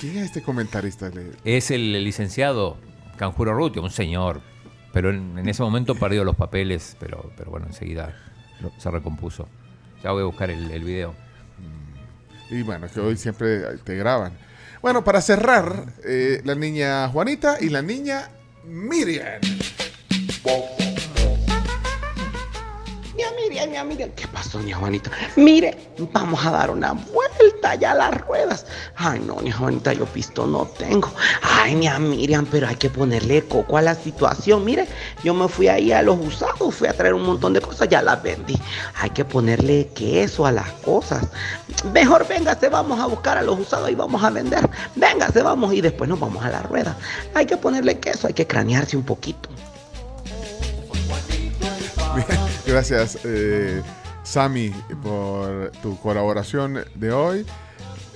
¿Quién 0.00 0.16
es 0.18 0.24
este 0.26 0.42
comentarista? 0.42 1.10
Es 1.44 1.70
el 1.70 2.02
licenciado 2.04 2.76
Canjuro 3.16 3.54
Rutio, 3.54 3.82
un 3.82 3.90
señor. 3.90 4.40
Pero 4.96 5.10
en, 5.10 5.46
ese 5.46 5.62
momento 5.62 5.94
perdió 5.94 6.24
los 6.24 6.36
papeles, 6.36 6.96
pero, 6.98 7.30
pero 7.36 7.50
bueno, 7.50 7.66
enseguida 7.66 8.16
se 8.78 8.90
recompuso. 8.90 9.46
Ya 10.02 10.10
voy 10.12 10.22
a 10.22 10.24
buscar 10.24 10.48
el, 10.48 10.82
video. 10.82 11.14
Y 12.48 12.62
bueno, 12.62 12.86
que 12.88 13.00
hoy 13.00 13.18
siempre 13.18 13.76
te 13.84 13.94
graban. 13.94 14.32
Bueno, 14.80 15.04
para 15.04 15.20
cerrar, 15.20 15.92
eh, 16.02 16.40
la 16.46 16.54
niña 16.54 17.10
Juanita 17.10 17.58
y 17.60 17.68
la 17.68 17.82
niña 17.82 18.30
Miriam. 18.64 19.38
Mira, 20.42 20.75
Mira, 23.68 23.82
Miriam. 23.84 24.10
¿Qué 24.14 24.28
pasó, 24.28 24.60
ña 24.60 24.76
Juanita? 24.76 25.10
Mire, 25.34 25.76
vamos 26.12 26.44
a 26.46 26.52
dar 26.52 26.70
una 26.70 26.92
vuelta 26.92 27.74
ya 27.74 27.92
a 27.92 27.94
las 27.94 28.20
ruedas. 28.20 28.64
Ay, 28.94 29.20
no, 29.20 29.40
ña 29.40 29.52
Juanita, 29.52 29.92
yo 29.92 30.06
pisto 30.06 30.46
no 30.46 30.66
tengo. 30.66 31.10
Ay, 31.42 31.74
ña 31.74 31.98
Miriam, 31.98 32.46
pero 32.46 32.68
hay 32.68 32.76
que 32.76 32.90
ponerle 32.90 33.42
coco 33.42 33.76
a 33.76 33.82
la 33.82 33.94
situación. 33.94 34.64
Mire, 34.64 34.86
yo 35.24 35.34
me 35.34 35.48
fui 35.48 35.68
ahí 35.68 35.90
a 35.90 36.02
los 36.02 36.18
usados, 36.18 36.74
fui 36.74 36.86
a 36.86 36.92
traer 36.92 37.14
un 37.14 37.24
montón 37.24 37.52
de 37.54 37.60
cosas, 37.60 37.88
ya 37.88 38.02
las 38.02 38.22
vendí. 38.22 38.56
Hay 39.00 39.10
que 39.10 39.24
ponerle 39.24 39.88
queso 39.94 40.46
a 40.46 40.52
las 40.52 40.70
cosas. 40.84 41.26
Mejor 41.92 42.26
véngase, 42.28 42.68
vamos 42.68 43.00
a 43.00 43.06
buscar 43.06 43.36
a 43.36 43.42
los 43.42 43.58
usados 43.58 43.90
y 43.90 43.94
vamos 43.94 44.22
a 44.22 44.30
vender. 44.30 44.68
Véngase, 44.94 45.42
vamos 45.42 45.74
y 45.74 45.80
después 45.80 46.08
nos 46.08 46.20
vamos 46.20 46.44
a 46.44 46.50
la 46.50 46.62
rueda. 46.62 46.96
Hay 47.34 47.46
que 47.46 47.56
ponerle 47.56 47.98
queso, 47.98 48.28
hay 48.28 48.34
que 48.34 48.46
cranearse 48.46 48.96
un 48.96 49.04
poquito. 49.04 49.48
Gracias, 52.66 53.18
eh, 53.24 53.82
Sammy, 54.24 54.70
por 55.02 55.70
tu 55.82 55.98
colaboración 56.00 56.84
de 56.94 57.12
hoy. 57.12 57.46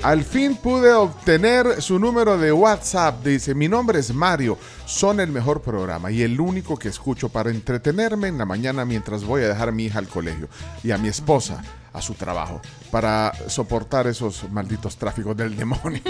Al 0.03 0.25
fin 0.25 0.57
pude 0.57 0.93
obtener 0.93 1.83
su 1.83 1.99
número 1.99 2.39
de 2.39 2.53
WhatsApp. 2.53 3.23
Dice, 3.23 3.55
mi 3.55 3.69
nombre 3.69 3.99
es 3.99 4.15
Mario, 4.15 4.57
son 4.87 5.21
el 5.21 5.31
mejor 5.31 5.61
programa 5.61 6.11
y 6.11 6.23
el 6.23 6.41
único 6.41 6.79
que 6.79 6.89
escucho 6.89 7.29
para 7.29 7.51
entretenerme 7.51 8.29
en 8.29 8.39
la 8.39 8.47
mañana 8.47 8.87
mientras 8.87 9.25
voy 9.25 9.43
a 9.43 9.49
dejar 9.49 9.69
a 9.69 9.73
mi 9.73 9.85
hija 9.85 9.99
al 9.99 10.09
colegio 10.09 10.49
y 10.83 10.91
a 10.91 10.99
mi 10.99 11.09
esposa 11.09 11.63
a 11.93 12.01
su 12.01 12.15
trabajo 12.15 12.63
para 12.91 13.33
soportar 13.47 14.07
esos 14.07 14.51
malditos 14.51 14.97
tráficos 14.97 15.37
del 15.37 15.55
demonio. 15.55 16.03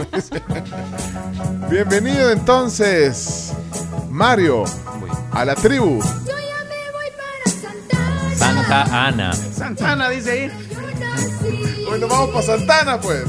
Bienvenido 1.70 2.30
entonces, 2.30 3.52
Mario, 4.08 4.64
a 5.32 5.44
la 5.44 5.56
tribu. 5.56 6.00
Santa 8.70 9.06
Ana. 9.08 9.32
Santana 9.32 10.08
dice 10.10 10.30
ahí. 10.30 10.50
Bueno, 11.88 12.06
vamos 12.06 12.30
para 12.30 12.42
Santana, 12.46 13.00
pues. 13.00 13.24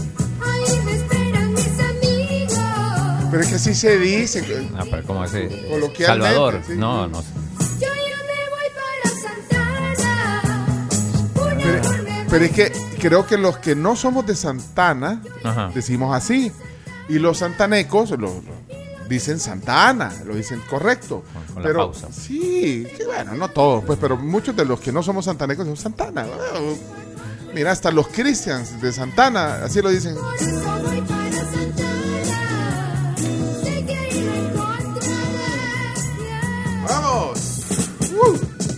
Pero 3.31 3.43
es 3.43 3.49
que 3.49 3.55
así 3.55 3.73
se 3.73 3.97
dice. 3.97 4.67
No, 4.71 4.85
pero 4.85 5.03
¿cómo 5.07 5.25
es? 5.25 5.31
Coloquialmente, 5.31 6.05
Salvador. 6.05 6.61
sí. 6.67 6.73
No, 6.77 7.07
no. 7.07 7.23
Pero, 11.63 11.81
pero 12.29 12.45
es 12.45 12.51
que 12.51 12.71
creo 12.99 13.25
que 13.25 13.37
los 13.37 13.57
que 13.57 13.75
no 13.75 13.95
somos 13.95 14.27
de 14.27 14.35
Santana 14.35 15.23
Ajá. 15.43 15.71
decimos 15.73 16.15
así. 16.15 16.51
Y 17.09 17.17
los 17.17 17.39
santanecos 17.39 18.11
lo, 18.11 18.17
lo 18.17 18.70
dicen 19.11 19.39
Santa 19.39 19.89
Ana, 19.89 20.11
lo 20.25 20.35
dicen 20.35 20.61
correcto. 20.69 21.23
con 21.53 21.61
la 21.61 21.67
pero 21.67 21.79
pausa. 21.91 22.07
sí, 22.11 22.87
que 22.97 23.05
bueno, 23.05 23.33
no 23.35 23.49
todos, 23.49 23.83
pues, 23.83 23.99
pero 23.99 24.17
muchos 24.17 24.55
de 24.55 24.65
los 24.65 24.79
que 24.79 24.91
no 24.91 25.03
somos 25.03 25.25
santanecos 25.25 25.65
son 25.65 25.77
Santana. 25.77 26.25
Mira, 27.53 27.71
hasta 27.71 27.91
los 27.91 28.07
cristians 28.07 28.81
de 28.81 28.93
Santana, 28.93 29.63
así 29.63 29.81
lo 29.81 29.89
dicen. 29.89 30.15
¡Vamos! 36.87 37.61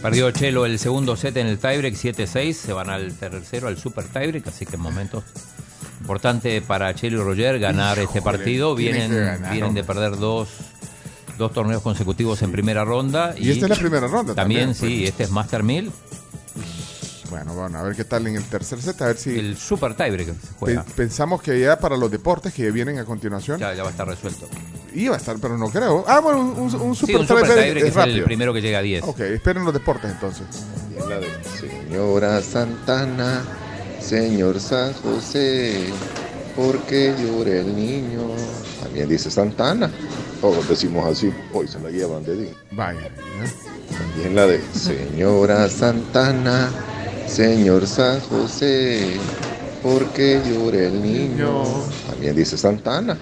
Perdió 0.01 0.31
Chelo 0.31 0.65
el 0.65 0.79
segundo 0.79 1.15
set 1.15 1.37
en 1.37 1.47
el 1.47 1.59
tiebreak 1.59 1.93
7-6. 1.93 2.53
Se 2.53 2.73
van 2.73 2.89
al 2.89 3.13
tercero, 3.13 3.67
al 3.67 3.77
super 3.77 4.03
tiebreak. 4.05 4.47
Así 4.47 4.65
que 4.65 4.75
momento 4.75 5.23
importante 6.03 6.61
para 6.61 6.93
Chelo 6.93 7.21
y 7.21 7.23
Roger 7.23 7.59
ganar 7.59 7.97
este 7.97 8.21
partido. 8.21 8.75
Vienen, 8.75 9.09
ganar, 9.15 9.51
vienen 9.53 9.73
de 9.73 9.85
perder 9.85 10.17
dos, 10.17 10.49
dos 11.37 11.53
torneos 11.53 11.81
consecutivos 11.81 12.41
en 12.41 12.51
primera 12.51 12.83
ronda. 12.83 13.33
Y 13.37 13.49
esta 13.51 13.65
es 13.65 13.69
la 13.69 13.75
primera 13.77 14.07
ronda 14.07 14.35
También, 14.35 14.73
también, 14.73 14.75
sí, 14.75 14.97
pues. 14.99 15.09
este 15.11 15.23
es 15.23 15.31
Master 15.31 15.63
1000. 15.63 15.91
Bueno, 17.29 17.53
bueno, 17.55 17.79
a 17.79 17.83
ver 17.83 17.95
qué 17.95 18.03
tal 18.03 18.27
en 18.27 18.35
el 18.35 18.43
tercer 18.43 18.79
set, 18.79 19.01
a 19.01 19.07
ver 19.07 19.17
si... 19.17 19.31
El 19.39 19.57
super 19.57 19.95
tiebreak 19.95 20.27
se 20.27 20.33
Pe- 20.33 20.39
juega. 20.59 20.85
pensamos 20.95 21.41
que 21.41 21.59
ya 21.59 21.79
para 21.79 21.97
los 21.97 22.11
deportes 22.11 22.53
que 22.53 22.69
vienen 22.69 22.99
a 22.99 23.05
continuación 23.05 23.59
Ya, 23.59 23.73
ya 23.73 23.81
va 23.81 23.87
a 23.87 23.91
estar 23.91 24.07
resuelto. 24.07 24.47
iba 24.93 25.15
a 25.15 25.17
estar, 25.17 25.37
pero 25.39 25.57
no 25.57 25.69
creo. 25.71 26.03
Ah, 26.07 26.19
bueno, 26.19 26.41
un, 26.41 26.59
un- 26.59 26.75
un 26.81 26.93
Sí, 26.95 26.99
super, 26.99 27.15
un 27.21 27.27
super 27.27 27.43
tiebreak 27.45 27.63
tiebreak 27.63 27.85
es 27.85 27.89
es 27.91 27.95
el 27.95 28.01
rápido. 28.03 28.25
primero 28.25 28.53
que 28.53 28.61
llega 28.61 28.77
a 28.77 28.81
10. 28.83 29.03
Ok, 29.05 29.19
esperen 29.21 29.63
los 29.65 29.73
deportes 29.73 30.11
entonces. 30.11 30.45
Señora 31.59 32.39
Santana, 32.41 33.41
señor 34.03 34.59
San 34.59 34.93
José, 34.93 35.85
porque 36.55 37.13
llora 37.17 37.61
el 37.61 37.75
niño. 37.75 38.21
También 38.81 39.07
dice 39.07 39.31
Santana. 39.31 39.89
Todos 40.41 40.67
decimos 40.67 41.05
así. 41.05 41.31
Hoy 41.53 41.67
se 41.67 41.79
la 41.79 41.89
llevan 41.89 42.23
de 42.23 42.35
día. 42.35 42.53
Vaya. 42.71 43.09
También 43.97 44.35
la 44.35 44.47
de 44.47 44.61
Señora 44.73 45.69
Santana, 45.69 46.69
señor 47.27 47.87
San 47.87 48.19
José, 48.21 49.17
porque 49.81 50.41
llora 50.45 50.87
el 50.87 51.01
niño. 51.01 51.63
También 52.09 52.35
dice 52.35 52.57
Santana. 52.57 53.17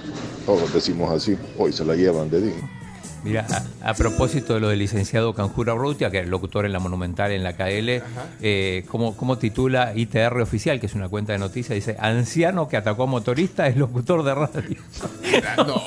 Todos 0.45 0.73
decimos 0.73 1.11
así. 1.11 1.37
Hoy 1.57 1.71
se 1.71 1.85
la 1.85 1.95
llevan 1.95 2.29
de 2.31 2.41
día. 2.41 2.80
Mira, 3.23 3.45
a, 3.83 3.89
a 3.89 3.93
propósito 3.93 4.53
de 4.55 4.59
lo 4.59 4.69
del 4.69 4.79
licenciado 4.79 5.33
Canjura 5.33 5.73
Rutia, 5.75 6.09
que 6.09 6.19
es 6.19 6.27
locutor 6.27 6.65
en 6.65 6.73
la 6.73 6.79
Monumental 6.79 7.31
en 7.31 7.43
la 7.43 7.53
KL, 7.53 8.01
eh, 8.41 8.83
¿cómo, 8.89 9.15
cómo 9.15 9.37
titula 9.37 9.93
ITR 9.95 10.41
Oficial, 10.41 10.79
que 10.79 10.87
es 10.87 10.95
una 10.95 11.07
cuenta 11.09 11.33
de 11.33 11.39
noticias? 11.39 11.75
Dice, 11.75 11.95
anciano 11.99 12.67
que 12.67 12.77
atacó 12.77 13.03
a 13.03 13.05
motorista 13.07 13.67
es 13.67 13.77
locutor 13.77 14.23
de 14.23 14.33
radio. 14.33 14.77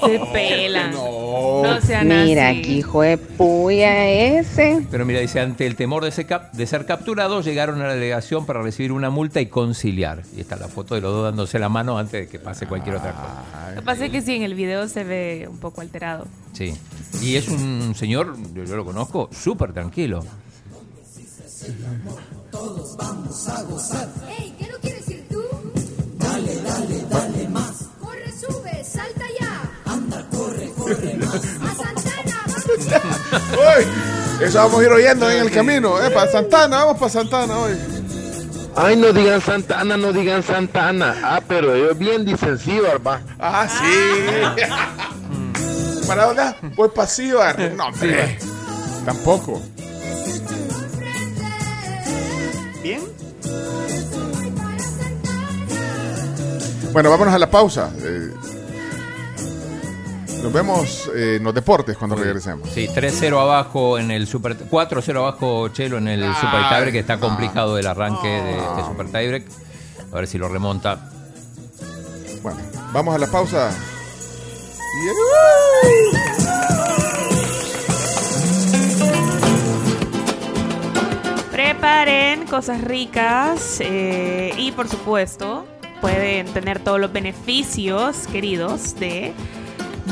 Se 0.05 0.21
pelan. 0.33 0.93
No, 0.93 1.81
sean 1.81 2.09
Mira, 2.09 2.49
así. 2.51 2.59
aquí 2.61 2.79
hijo 2.79 3.03
de 3.03 3.19
puya 3.19 4.09
ese. 4.09 4.87
Pero 4.91 5.05
mira, 5.05 5.21
dice, 5.21 5.41
ante 5.41 5.67
el 5.67 5.77
temor 5.77 6.05
de 6.05 6.11
ser, 6.13 6.27
cap- 6.27 6.53
de 6.53 6.67
ser 6.67 6.87
capturados, 6.87 7.45
llegaron 7.45 7.81
a 7.83 7.89
la 7.89 7.95
delegación 7.95 8.47
para 8.47 8.63
recibir 8.63 8.93
una 8.93 9.11
multa 9.11 9.41
y 9.41 9.47
conciliar. 9.47 10.23
Y 10.37 10.41
está 10.41 10.57
la 10.57 10.69
foto 10.69 10.95
de 10.95 11.01
los 11.01 11.13
dos 11.13 11.25
dándose 11.25 11.59
la 11.59 11.69
mano 11.69 11.99
antes 11.99 12.13
de 12.13 12.29
que 12.29 12.39
pase 12.39 12.67
cualquier 12.67 12.97
otra 12.97 13.13
cosa. 13.13 13.71
Lo 13.75 13.81
que 13.81 13.83
pasa 13.87 14.05
es 14.07 14.13
que 14.13 14.23
sí, 14.23 14.37
en 14.37 14.43
el 14.43 14.55
video 14.55 14.89
se 14.89 15.05
ve 15.05 15.47
un 15.51 15.59
poco 15.59 15.81
alterado. 15.81 16.27
Sí. 16.53 16.75
Y 17.21 17.37
es 17.37 17.49
un 17.49 17.95
señor, 17.97 18.37
yo, 18.53 18.65
yo 18.65 18.77
lo 18.77 18.85
conozco, 18.85 19.29
súper 19.33 19.73
tranquilo. 19.73 20.25
Todos 22.51 22.97
vamos 22.97 23.49
a 23.49 23.63
gozar. 23.63 24.09
Ey, 24.39 24.55
¿qué 24.59 24.67
no 24.69 24.79
quieres 24.79 25.09
ir 25.09 25.27
tú? 25.29 25.43
Dale, 26.19 26.57
dale, 26.61 27.05
dale 27.09 27.49
más. 27.49 27.89
Corre, 28.01 28.31
sube, 28.33 28.85
salta 28.85 29.25
ya. 29.41 29.63
Anda, 29.87 30.27
corre, 30.31 30.71
corre 30.77 31.15
más. 31.15 31.35
A 31.35 31.75
Santana, 31.75 32.45
vamos 32.47 32.87
ya. 32.87 33.01
Uy, 33.79 34.45
eso 34.45 34.59
vamos 34.59 34.81
a 34.81 34.85
ir 34.85 34.93
oyendo 34.93 35.31
en 35.31 35.43
el 35.43 35.51
camino. 35.51 36.01
Eh, 36.03 36.11
para 36.11 36.31
Santana, 36.31 36.85
vamos 36.85 36.99
para 36.99 37.11
Santana 37.11 37.59
hoy. 37.59 37.73
Ay, 38.77 38.97
no 38.97 39.13
digan 39.13 39.41
Santana, 39.41 39.97
no 39.97 40.13
digan 40.13 40.43
Santana. 40.43 41.17
Ah, 41.23 41.41
pero 41.47 41.75
ellos 41.75 41.97
bien 41.97 42.25
dicen 42.25 42.59
Cibar, 42.59 43.05
va. 43.07 43.21
Ah, 43.39 43.69
sí. 43.69 44.63
¿Para 46.07 46.27
dónde? 46.27 46.43
Voy 46.77 46.89
para 46.95 47.07
Cibar. 47.09 47.73
No, 47.73 47.87
hombre. 47.87 48.39
Tampoco. 49.05 49.63
¿Bien? 52.83 53.03
Bueno, 56.93 57.11
vámonos 57.11 57.35
a 57.35 57.39
la 57.39 57.51
pausa. 57.51 57.91
Eh, 58.03 58.31
Nos 60.43 60.53
vemos 60.53 61.11
eh, 61.15 61.37
en 61.37 61.45
los 61.45 61.55
deportes 61.55 61.97
cuando 61.97 62.15
regresemos. 62.17 62.69
Sí, 62.71 62.87
3-0 62.87 63.41
abajo 63.41 63.99
en 63.99 64.11
el 64.11 64.27
Super 64.27 64.57
4-0 64.59 65.17
abajo 65.17 65.69
Chelo 65.69 65.97
en 65.99 66.09
el 66.09 66.23
Super 66.35 66.69
Tiebreak, 66.69 66.93
que 66.93 66.99
está 67.01 67.19
complicado 67.19 67.79
el 67.79 67.87
arranque 67.87 68.29
de 68.29 68.59
este 68.59 68.83
Super 68.87 69.07
Tiebreak. 69.11 69.47
A 70.13 70.17
ver 70.17 70.27
si 70.27 70.37
lo 70.39 70.49
remonta. 70.49 71.11
Bueno, 72.43 72.59
vamos 72.93 73.15
a 73.15 73.19
la 73.19 73.27
pausa. 73.27 73.71
Preparen 81.51 82.47
cosas 82.47 82.81
ricas 82.83 83.79
eh, 83.81 84.53
y 84.57 84.73
por 84.73 84.89
supuesto 84.89 85.67
pueden 86.01 86.47
tener 86.53 86.79
todos 86.79 87.01
los 87.01 87.13
beneficios 87.13 88.27
queridos 88.29 88.95
de 88.97 89.33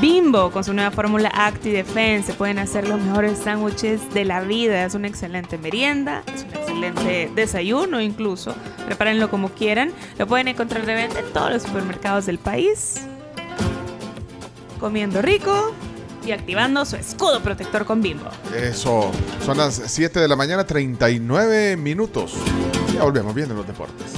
Bimbo 0.00 0.50
con 0.50 0.64
su 0.64 0.72
nueva 0.72 0.90
fórmula 0.90 1.30
Acti 1.34 1.70
Defense. 1.70 2.32
Pueden 2.32 2.58
hacer 2.58 2.88
los 2.88 3.00
mejores 3.00 3.38
sándwiches 3.38 4.12
de 4.14 4.24
la 4.24 4.40
vida. 4.40 4.84
Es 4.84 4.94
una 4.94 5.08
excelente 5.08 5.58
merienda, 5.58 6.22
es 6.34 6.44
un 6.44 6.54
excelente 6.54 7.30
desayuno 7.34 8.00
incluso. 8.00 8.54
Prepárenlo 8.86 9.30
como 9.30 9.50
quieran. 9.50 9.92
Lo 10.18 10.26
pueden 10.26 10.48
encontrar 10.48 10.86
de 10.86 10.94
venta 10.94 11.20
en 11.20 11.32
todos 11.32 11.52
los 11.52 11.62
supermercados 11.62 12.26
del 12.26 12.38
país. 12.38 13.02
Comiendo 14.82 15.22
rico 15.22 15.72
y 16.26 16.32
activando 16.32 16.84
su 16.84 16.96
escudo 16.96 17.40
protector 17.40 17.84
con 17.84 18.02
Bimbo. 18.02 18.28
Eso, 18.52 19.12
son 19.46 19.56
las 19.56 19.80
7 19.86 20.18
de 20.18 20.26
la 20.26 20.34
mañana, 20.34 20.64
39 20.64 21.76
minutos. 21.76 22.34
Ya 22.92 23.04
volvemos 23.04 23.32
viendo 23.32 23.54
los 23.54 23.64
deportes. 23.64 24.14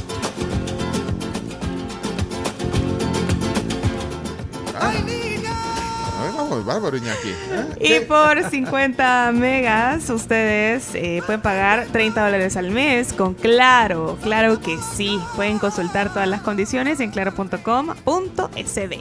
Ay, 4.81 6.33
vamos, 6.35 6.65
bárbaro 6.65 6.97
Iñaki. 6.97 7.29
¿eh? 7.29 8.01
Y 8.01 8.01
por 8.07 8.43
50 8.49 9.33
megas 9.33 10.09
ustedes 10.09 10.95
eh, 10.95 11.23
pueden 11.27 11.43
pagar 11.43 11.89
30 11.93 12.25
dólares 12.25 12.57
al 12.57 12.71
mes 12.71 13.13
con 13.13 13.35
Claro. 13.35 14.17
Claro 14.23 14.59
que 14.63 14.79
sí. 14.97 15.21
Pueden 15.37 15.59
consultar 15.59 16.09
todas 16.09 16.27
las 16.27 16.41
condiciones 16.41 17.01
en 17.01 17.11
claro.com.sb. 17.11 18.95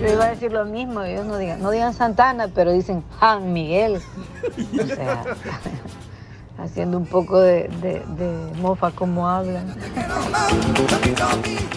Yo 0.00 0.08
iba 0.08 0.24
a 0.24 0.30
decir 0.30 0.50
lo 0.50 0.64
mismo, 0.64 1.02
ellos 1.02 1.26
no 1.26 1.36
digan, 1.36 1.60
no 1.60 1.70
digan 1.70 1.92
Santana, 1.92 2.48
pero 2.48 2.72
dicen 2.72 3.04
Juan 3.18 3.52
Miguel. 3.52 4.00
O 4.82 4.86
sea, 4.86 5.24
haciendo 6.62 6.98
un 6.98 7.06
poco 7.06 7.40
de, 7.40 7.68
de- 7.80 8.02
de 8.16 8.52
mofa 8.60 8.90
como 8.90 9.28
hablan. 9.28 9.74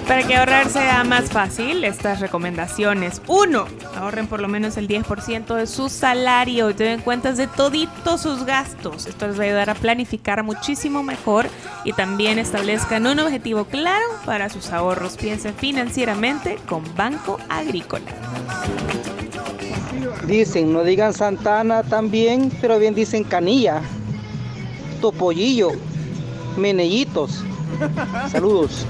Para 0.08 0.24
que 0.28 0.36
ahorrar 0.36 0.69
sea 0.69 1.04
más 1.04 1.26
fácil, 1.26 1.84
estas 1.84 2.19
recomendaciones. 2.19 3.22
Uno, 3.28 3.65
ahorren 3.98 4.28
por 4.28 4.41
lo 4.41 4.48
menos 4.48 4.78
el 4.78 4.88
10% 4.88 5.56
de 5.56 5.65
su 5.67 5.89
salario 5.89 6.69
y 6.69 6.74
tengan 6.74 7.00
cuentas 7.02 7.38
de 7.38 7.48
toditos 7.48 8.22
sus 8.22 8.46
gastos. 8.46 9.06
Esto 9.08 9.28
les 9.28 9.39
va 9.39 9.43
a 9.43 9.48
ayudar 9.48 9.69
a 9.69 9.76
planificar 9.76 10.43
muchísimo 10.43 11.04
mejor 11.04 11.48
y 11.86 11.93
también 11.93 12.38
establezcan 12.39 13.08
un 13.08 13.19
objetivo 13.19 13.65
claro 13.65 14.06
para 14.26 14.50
sus 14.50 14.72
ahorros. 14.72 15.15
Piensen 15.17 15.54
financieramente 15.56 16.58
con 16.67 16.84
Banco 16.96 17.38
Agrícola. 17.50 18.04
Dicen, 20.28 20.72
no 20.74 20.84
digan 20.84 21.13
Santana 21.13 21.84
también, 21.84 22.52
pero 22.62 22.80
bien 22.80 22.96
dicen 22.96 23.24
Canilla, 23.24 23.82
Topollillo, 25.04 25.74
Menellitos. 26.56 27.44
Saludos. 28.32 28.86